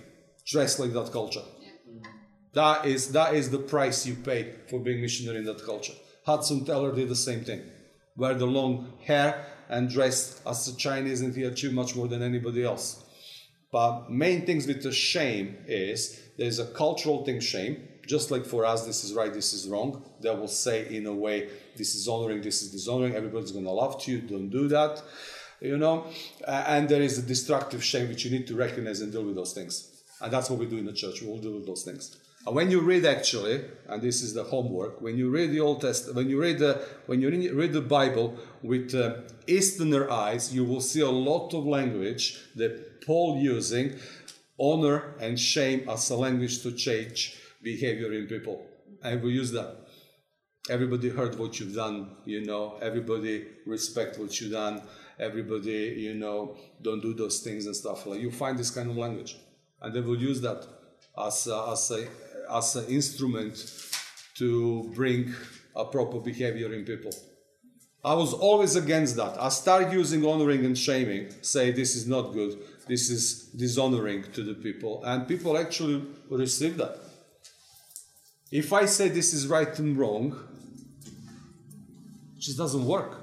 [0.45, 1.43] dress like that culture.
[2.53, 5.93] That is that is the price you pay for being missionary in that culture.
[6.25, 7.61] Hudson Taylor did the same thing.
[8.15, 12.21] Wear the long hair and dress as a Chinese and he achieved much more than
[12.21, 13.03] anybody else.
[13.71, 17.89] But main things with the shame is there's a cultural thing, shame.
[18.07, 20.09] Just like for us, this is right, this is wrong.
[20.21, 23.15] They will say in a way, this is honoring, this is dishonoring.
[23.15, 24.21] Everybody's gonna love to you.
[24.21, 25.01] Don't do that,
[25.59, 26.05] you know.
[26.47, 29.53] And there is a destructive shame which you need to recognize and deal with those
[29.53, 29.94] things.
[30.21, 31.21] And that's what we do in the church.
[31.21, 32.17] We will do those things.
[32.45, 35.81] And when you read actually, and this is the homework, when you read the Old
[35.81, 40.63] Testament, when you read the when you read the Bible with uh, Easterner eyes, you
[40.63, 43.97] will see a lot of language that Paul using
[44.59, 48.63] honor and shame as a language to change behavior in people,
[49.03, 49.77] and we use that.
[50.69, 52.77] Everybody heard what you've done, you know.
[52.81, 54.81] Everybody respect what you've done.
[55.19, 58.19] Everybody, you know, don't do those things and stuff like.
[58.19, 59.37] You find this kind of language,
[59.81, 60.65] and they will use that
[61.17, 62.07] as a, as a
[62.51, 63.55] as an instrument
[64.35, 65.33] to bring
[65.75, 67.11] a proper behavior in people.
[68.03, 69.35] I was always against that.
[69.41, 74.43] I start using honoring and shaming, say this is not good, this is dishonoring to
[74.43, 76.99] the people, and people actually receive that.
[78.51, 80.39] If I say this is right and wrong,
[82.35, 83.21] it just doesn't work.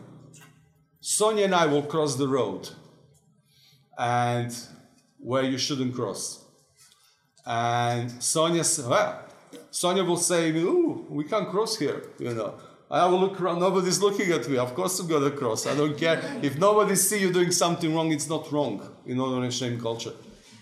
[1.00, 2.68] Sonia and I will cross the road,
[3.96, 4.52] and
[5.18, 6.41] where you shouldn't cross.
[7.44, 9.24] And Sonia, well,
[9.70, 12.54] Sonia will say, "Ooh, we can't cross here," you know.
[12.90, 13.60] I will look around.
[13.60, 14.58] Nobody's looking at me.
[14.58, 15.66] Of course, I'm gonna cross.
[15.66, 18.12] I don't care if nobody see you doing something wrong.
[18.12, 20.12] It's not wrong in honor and shame culture.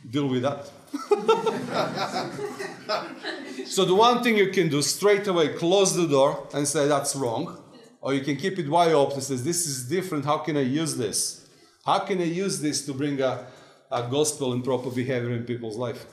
[0.08, 0.70] Deal with that.
[3.66, 7.14] so the one thing you can do straight away, close the door and say that's
[7.16, 7.58] wrong,
[8.00, 9.14] or you can keep it wide open.
[9.14, 10.24] and Says this is different.
[10.24, 11.48] How can I use this?
[11.84, 13.46] How can I use this to bring a,
[13.90, 16.06] a gospel and proper behavior in people's life?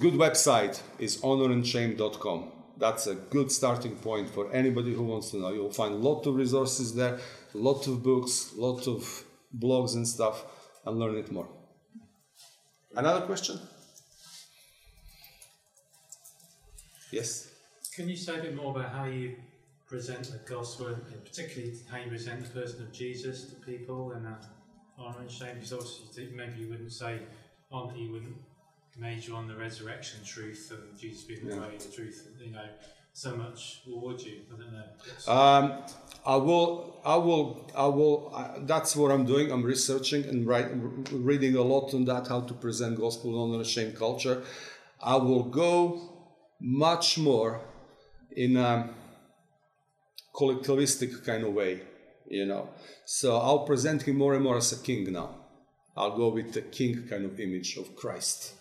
[0.00, 2.52] Good website is honorandshame.com.
[2.76, 5.52] That's a good starting point for anybody who wants to know.
[5.52, 7.18] You'll find a lot of resources there,
[7.52, 9.24] a lot of books, a lot of
[9.58, 10.44] blogs and stuff,
[10.86, 11.48] and learn it more.
[12.94, 13.58] Another question?
[17.10, 17.50] Yes?
[17.92, 19.34] Can you say a bit more about how you
[19.88, 24.28] present the gospel, and particularly how you present the person of Jesus to people and
[24.28, 24.34] uh,
[24.96, 25.54] honour and shame?
[25.54, 27.18] Because obviously, maybe you wouldn't say
[27.72, 28.36] on you wouldn't
[28.98, 31.60] major on the resurrection truth and Jesus being the Yeah.
[31.60, 32.68] way, the truth, you know,
[33.12, 34.42] so much, would you?
[34.52, 35.32] I don't know.
[35.32, 35.84] Um,
[36.26, 38.32] I will, I will, I will.
[38.34, 39.50] Uh, that's what I'm doing.
[39.50, 40.68] I'm researching and write,
[41.12, 44.42] reading a lot on that, how to present gospel on a shame culture.
[45.00, 45.74] I will go
[46.60, 47.60] much more
[48.36, 48.90] in a
[50.34, 51.82] collectivistic kind of way,
[52.28, 52.68] you know.
[53.04, 55.30] So I'll present him more and more as a king now.
[55.96, 58.54] I'll go with the king kind of image of Christ.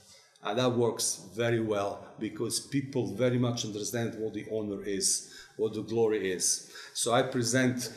[0.43, 5.73] And that works very well because people very much understand what the honor is, what
[5.73, 6.71] the glory is.
[6.93, 7.91] So I present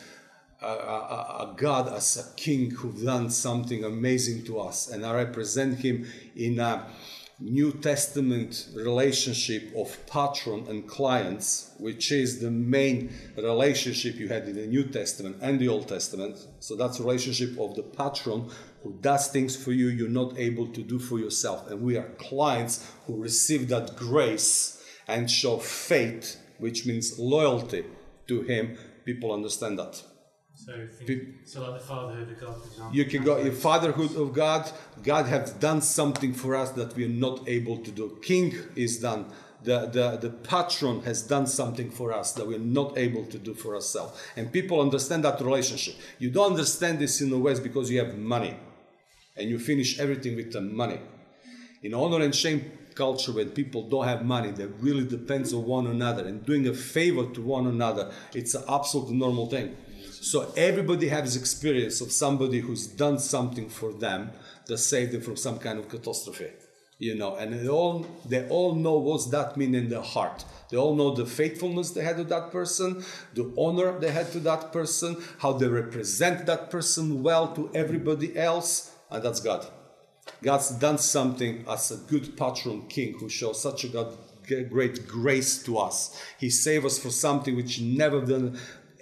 [0.61, 5.13] a, a, a God as a king who done something amazing to us, and I
[5.15, 6.87] represent him in a
[7.41, 14.55] New Testament relationship of patron and clients, which is the main relationship you had in
[14.55, 16.37] the New Testament and the Old Testament.
[16.59, 18.49] So that's relationship of the patron
[18.83, 21.69] who does things for you you're not able to do for yourself.
[21.69, 27.85] And we are clients who receive that grace and show faith, which means loyalty
[28.27, 28.77] to him.
[29.03, 30.01] People understand that.
[30.65, 32.95] So, think, so like the fatherhood of God, for example.
[32.95, 34.71] You can go in fatherhood of God.
[35.01, 38.19] God has done something for us that we are not able to do.
[38.21, 39.25] King is done.
[39.63, 43.55] The, the, the patron has done something for us that we're not able to do
[43.55, 44.19] for ourselves.
[44.35, 45.95] And people understand that relationship.
[46.19, 48.55] You don't understand this in the West because you have money
[49.35, 50.99] and you finish everything with the money.
[51.81, 55.87] In honor and shame culture, when people don't have money, that really depends on one
[55.87, 59.75] another and doing a favor to one another, it's an absolutely normal thing.
[60.21, 64.29] So everybody has experience of somebody who's done something for them
[64.67, 66.51] that saved them from some kind of catastrophe.
[66.99, 70.45] You know, and they all they all know what's that mean in their heart.
[70.69, 73.03] They all know the faithfulness they had to that person,
[73.33, 78.37] the honor they had to that person, how they represent that person well to everybody
[78.37, 79.65] else, and that's God.
[80.43, 84.15] God's done something as a good patron king who shows such a God,
[84.69, 86.21] great grace to us.
[86.39, 88.59] He saved us for something which never done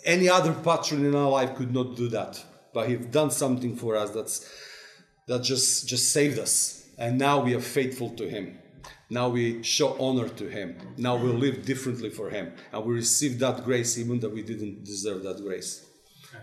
[0.10, 2.44] any other patron in our life could not do that.
[2.74, 4.36] But he's done something for us that's
[5.28, 6.88] that just just saved us.
[6.98, 8.58] And now we are faithful to him.
[9.10, 10.76] Now we show honor to him.
[10.98, 12.54] Now we live differently for him.
[12.72, 15.86] And we receive that grace even though we didn't deserve that grace.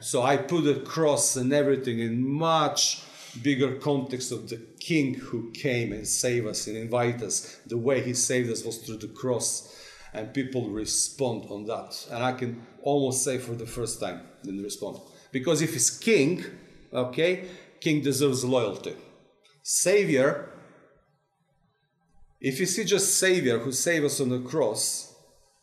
[0.01, 3.03] So I put the cross and everything in much
[3.43, 7.61] bigger context of the king who came and saved us and invite us.
[7.67, 9.76] The way he saved us was through the cross
[10.13, 12.07] and people respond on that.
[12.11, 14.99] And I can almost say for the first time, then respond.
[15.33, 16.45] Because if he's king,
[16.93, 17.47] okay,
[17.81, 18.95] king deserves loyalty.
[19.63, 20.51] Savior,
[22.41, 25.15] if you see just Savior who saved us on the cross,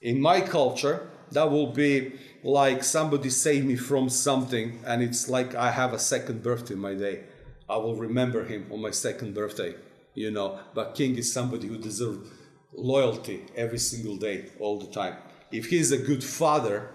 [0.01, 2.13] in my culture, that will be
[2.43, 6.79] like somebody saved me from something, and it's like I have a second birthday in
[6.81, 7.23] my day.
[7.69, 9.75] I will remember him on my second birthday,
[10.13, 10.59] you know.
[10.73, 12.29] But king is somebody who deserves
[12.75, 15.17] loyalty every single day, all the time.
[15.51, 16.89] If he's a good father,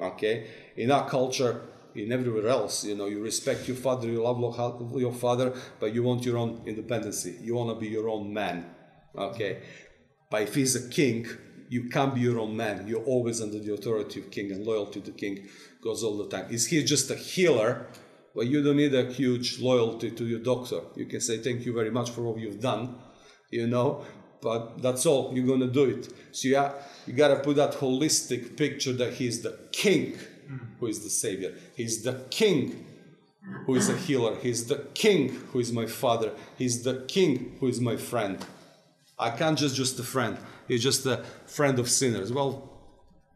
[0.00, 1.62] okay, in our culture,
[1.94, 4.40] in everywhere else, you know, you respect your father, you love
[4.96, 7.36] your father, but you want your own independency.
[7.40, 8.66] You want to be your own man,
[9.16, 9.62] okay.
[10.30, 11.26] But if he's a king,
[11.68, 12.86] you can't be your own man.
[12.86, 15.48] You're always under the authority of king, and loyalty to king
[15.82, 16.52] goes all the time.
[16.52, 17.86] Is he just a healer?
[18.34, 20.80] Well, you don't need a huge loyalty to your doctor.
[20.94, 22.96] You can say thank you very much for all you've done,
[23.50, 24.04] you know,
[24.42, 26.12] but that's all you're going to do it.
[26.32, 26.72] So yeah
[27.06, 30.18] you got to put that holistic picture that he's the king
[30.78, 31.54] who is the savior.
[31.74, 32.86] He's the king
[33.66, 34.36] who is a healer.
[34.36, 36.32] He's the king who is my father.
[36.56, 38.38] He's the king who is my friend.
[39.18, 40.38] I can't just just a friend.
[40.68, 42.32] He's just a friend of sinners.
[42.32, 42.68] Well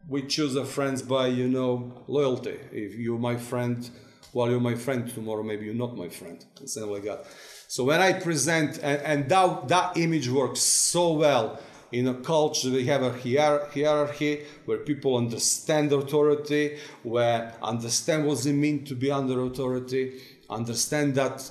[0.09, 2.59] we choose our friends by you know loyalty.
[2.73, 3.89] If you're my friend
[4.33, 5.43] well you're my friend tomorrow.
[5.43, 6.45] Maybe you're not my friend.
[6.65, 7.27] Something like that
[7.69, 11.61] so when I present, and, and that, that image works so well
[11.93, 18.53] in a culture, we have a hierarchy where people understand authority, where understand what it
[18.53, 20.21] means to be under authority,
[20.51, 21.51] understand that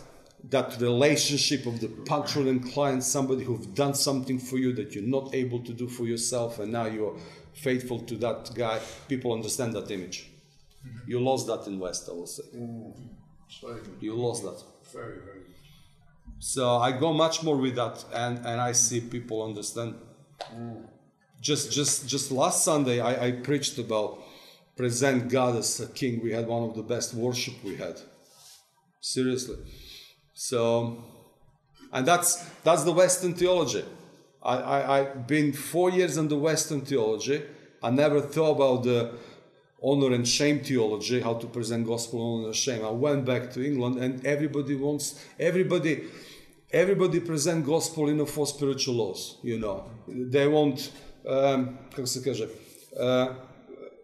[0.49, 5.03] that relationship of the patron and client, somebody who's done something for you that you're
[5.03, 7.15] not able to do for yourself, and now you're
[7.53, 8.79] faithful to that guy.
[9.07, 10.29] People understand that image.
[10.85, 11.11] Mm-hmm.
[11.11, 12.43] You lost that in West, I will say.
[14.01, 14.61] You lost that.
[14.91, 15.32] Very, very
[16.43, 19.95] so I go much more with that, and, and I see people understand.
[20.53, 20.83] Mm.
[21.39, 24.19] Just just just last Sunday, I, I preached about
[24.75, 26.21] present God as a king.
[26.21, 27.95] We had one of the best worship we had.
[28.99, 29.55] Seriously.
[30.33, 31.01] So,
[31.93, 33.85] and that's that's the Western theology.
[34.41, 37.41] I, I I've been four years in the Western theology.
[37.81, 39.13] I never thought about the
[39.81, 42.83] honor and shame theology, how to present gospel honor and shame.
[42.83, 46.03] I went back to England, and everybody wants everybody
[46.73, 49.85] everybody present gospel in a four spiritual laws, you know.
[50.07, 50.91] They want,
[51.27, 51.77] um,
[52.99, 53.33] uh,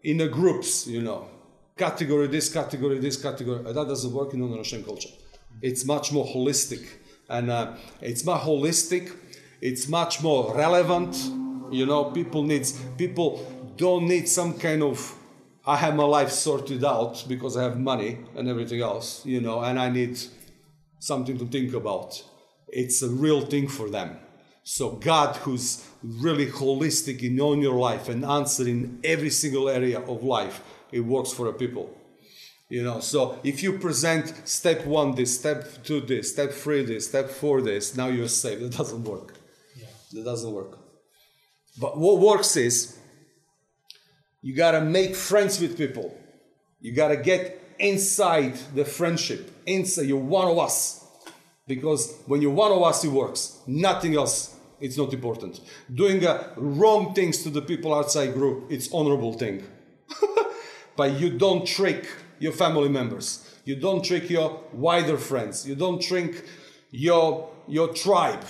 [0.04, 1.28] in a groups, you know.
[1.76, 3.64] Category this, category this, category.
[3.64, 5.10] That doesn't work in Russian culture.
[5.62, 6.88] It's much more holistic.
[7.28, 9.12] And uh, it's more holistic.
[9.62, 11.16] It's much more relevant.
[11.72, 13.46] You know, people needs, people
[13.78, 15.16] don't need some kind of
[15.66, 19.62] I have my life sorted out because I have money and everything else, you know,
[19.62, 20.18] and I need
[21.00, 22.24] something to think about
[22.72, 24.18] it's a real thing for them.
[24.64, 30.24] So God, who's really holistic in on your life and answering every single area of
[30.24, 31.96] life, it works for a people.
[32.70, 37.08] You know, so if you present step one this, step two this, step three this,
[37.08, 38.62] step four this, now you're saved.
[38.62, 39.34] It doesn't work.
[39.76, 39.88] Yeah.
[40.14, 40.78] That doesn't work.
[41.80, 43.00] But what works is
[44.42, 46.16] you gotta make friends with people.
[46.80, 49.52] You gotta get inside the friendship.
[49.66, 51.04] Inside, you're one of us.
[51.70, 53.60] Because when you're one of us, it works.
[53.68, 55.62] Nothing else, it's not important.
[55.94, 59.64] Doing uh, wrong things to the people outside group, it's honorable thing.
[60.98, 62.08] but you don't trick
[62.40, 63.56] your family members.
[63.66, 65.68] You don't trick your wider friends.
[65.68, 66.44] You don't trick
[66.90, 68.44] your your tribe.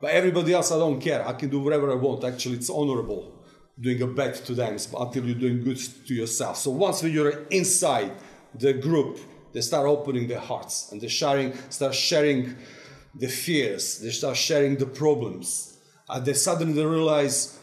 [0.00, 1.26] But everybody else, I don't care.
[1.26, 2.22] I can do whatever I want.
[2.22, 3.32] Actually, it's honorable
[3.80, 6.58] doing a bad to them until you're doing good to yourself.
[6.58, 8.12] So once you're inside
[8.54, 9.18] the group,
[9.52, 12.56] they start opening their hearts and they sharing, start sharing
[13.14, 13.98] the fears.
[13.98, 15.78] They start sharing the problems.
[16.08, 17.58] And they suddenly realize,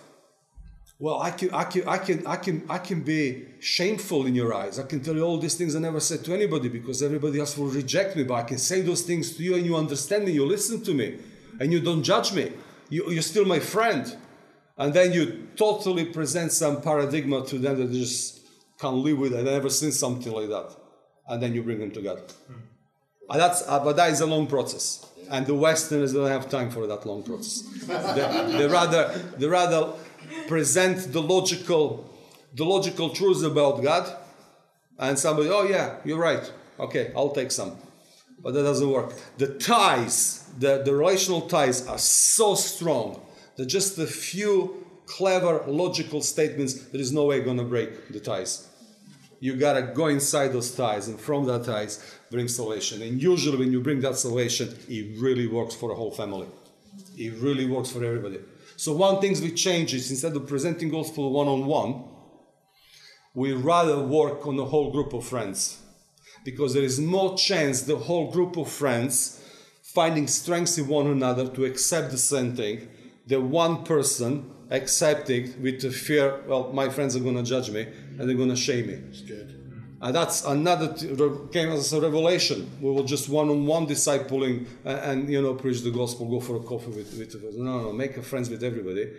[1.00, 4.54] well, I can, I can, I can, I can, I can be shameful in your
[4.54, 4.80] eyes.
[4.80, 7.58] I can tell you all these things I never said to anybody because everybody else
[7.58, 8.24] will reject me.
[8.24, 10.32] But I can say those things to you, and you understand me.
[10.32, 11.20] You listen to me,
[11.60, 12.52] and you don't judge me.
[12.90, 14.16] You, you're still my friend.
[14.78, 18.42] And then you totally present some paradigm to them that they just
[18.80, 19.36] can't live with.
[19.36, 20.76] I've never seen something like that.
[21.30, 22.24] And then you bring them together.
[23.30, 25.06] And that's, uh, but that is a long process.
[25.30, 27.62] And the Westerners don't have time for that long process.
[27.86, 29.08] they, they rather,
[29.38, 29.94] they rather
[30.48, 32.10] present the logical,
[32.56, 34.12] the logical truths about God,
[34.98, 36.52] and somebody, oh yeah, you're right.
[36.80, 37.78] Okay, I'll take some.
[38.42, 39.14] But that doesn't work.
[39.38, 43.22] The ties, the, the relational ties are so strong
[43.58, 48.20] that just a few clever, logical statements, there is no way going to break the
[48.20, 48.69] ties.
[49.40, 53.02] You gotta go inside those ties, and from that ties, bring salvation.
[53.02, 56.48] And usually, when you bring that salvation, it really works for a whole family.
[57.18, 58.40] It really works for everybody.
[58.76, 62.04] So, one thing we change is instead of presenting gospel one on one,
[63.34, 65.80] we rather work on a whole group of friends
[66.44, 69.42] because there is more chance the whole group of friends
[69.82, 72.88] finding strengths in one another to accept the same thing
[73.28, 77.88] the one person accepting with the fear, well, my friends are going to judge me
[78.18, 79.02] and they're going to shame me.
[79.28, 79.56] Good.
[80.02, 81.14] And that's another t-
[81.52, 82.70] came as a revelation.
[82.80, 86.62] We were just one-on-one discipling and, and, you know preach the gospel, go for a
[86.62, 89.12] coffee with with no, no, make a friends with everybody,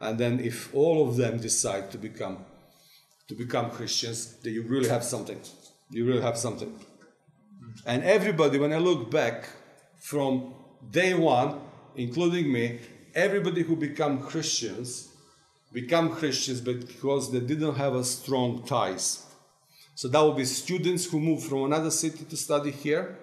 [0.00, 2.44] and then if all of them decide to become
[3.28, 5.40] to become Christians, then you really have something.
[5.90, 6.78] You really have something.
[7.86, 9.48] And everybody, when I look back
[10.00, 10.54] from
[10.90, 11.60] day one,
[11.94, 12.78] including me,
[13.16, 15.08] everybody who become Christians
[15.72, 19.24] become Christians because they didn't have a strong ties.
[19.94, 23.18] So that will be students who move from another city to study here.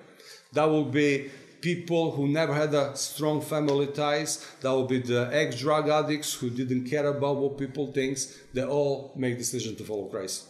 [0.52, 4.45] That will be people who never had a strong family ties.
[4.61, 8.18] That will be the ex-drug addicts who didn't care about what people think.
[8.53, 10.48] They all make decision to follow Christ.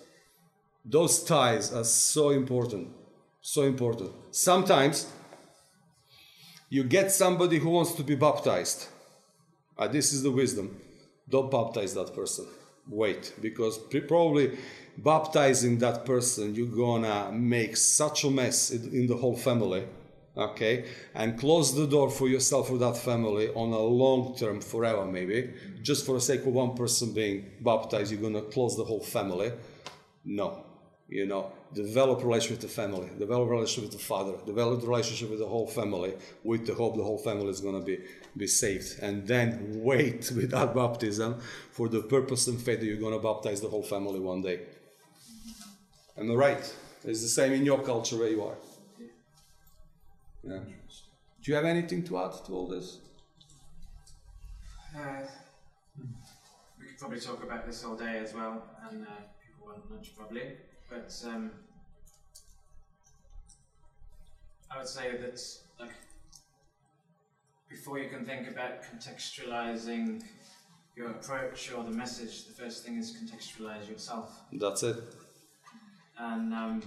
[0.85, 2.89] Those ties are so important.
[3.41, 4.11] So important.
[4.31, 5.11] Sometimes
[6.69, 8.87] you get somebody who wants to be baptized
[9.77, 10.79] uh, this is the wisdom.
[11.29, 12.45] Don't baptize that person.
[12.87, 13.77] Wait, because
[14.07, 14.57] probably
[14.97, 19.85] baptizing that person, you're gonna make such a mess in the whole family.
[20.35, 25.05] Okay, and close the door for yourself or that family on a long term, forever
[25.05, 28.99] maybe, just for the sake of one person being baptized, you're gonna close the whole
[28.99, 29.51] family.
[30.25, 30.65] No,
[31.07, 35.39] you know, develop relationship with the family, develop relationship with the father, develop relationship with
[35.39, 36.13] the whole family,
[36.43, 37.99] with the hope the whole family is going to be,
[38.35, 38.99] be saved.
[39.01, 41.39] And then wait with that baptism
[41.71, 44.61] for the purpose and faith that you're going to baptize the whole family one day.
[46.17, 46.75] Am I right?
[47.05, 48.55] It's the same in your culture where you are.
[50.43, 50.59] Yeah.
[50.59, 52.99] Do you have anything to add to all this?
[54.95, 55.25] Uh,
[56.79, 59.09] we could probably talk about this all day as well, and uh,
[59.43, 60.53] people want lunch probably.
[60.89, 61.51] But um,
[64.71, 65.39] I would say that
[67.73, 70.23] before you can think about contextualizing
[70.95, 74.29] your approach or the message, the first thing is contextualize yourself.
[74.53, 74.97] That's it.
[76.19, 76.83] And um,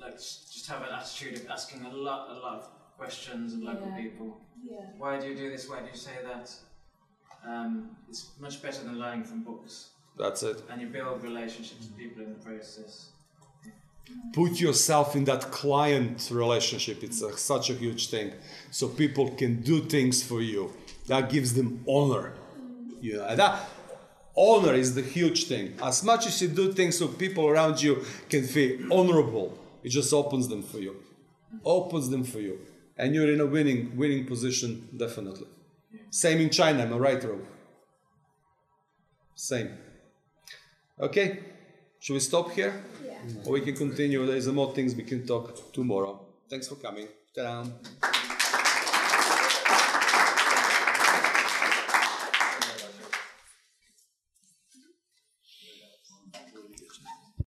[0.00, 2.68] like just have an attitude of asking a lot, a lot of
[2.98, 3.96] questions of local Yeah.
[4.02, 4.40] people.
[4.68, 4.86] Yeah.
[4.98, 5.68] Why do you do this?
[5.70, 6.50] Why do you say that?
[7.46, 10.60] Um, it's much better than learning from books, That's it.
[10.70, 13.10] and you build relationships with people in the process.
[14.32, 17.02] Put yourself in that client relationship.
[17.02, 18.32] It's a, such a huge thing.
[18.70, 20.72] So people can do things for you.
[21.06, 22.32] That gives them honor.
[23.00, 23.68] You know that
[24.36, 25.74] honor is the huge thing.
[25.82, 30.12] As much as you do things so people around you can feel honorable it just
[30.12, 30.96] opens them for you.
[31.64, 32.60] Opens them for you.
[32.96, 35.48] And you're in a winning winning position definitely.
[36.10, 37.40] Same in china I'm right rob
[39.42, 39.70] same.
[41.00, 41.40] Okay.
[41.98, 42.84] Should we stop here.
[43.44, 44.24] Or we can continue.
[44.26, 46.20] There's more things we can talk tomorrow.
[46.48, 47.08] Thanks for coming.
[47.34, 47.64] Ta-da.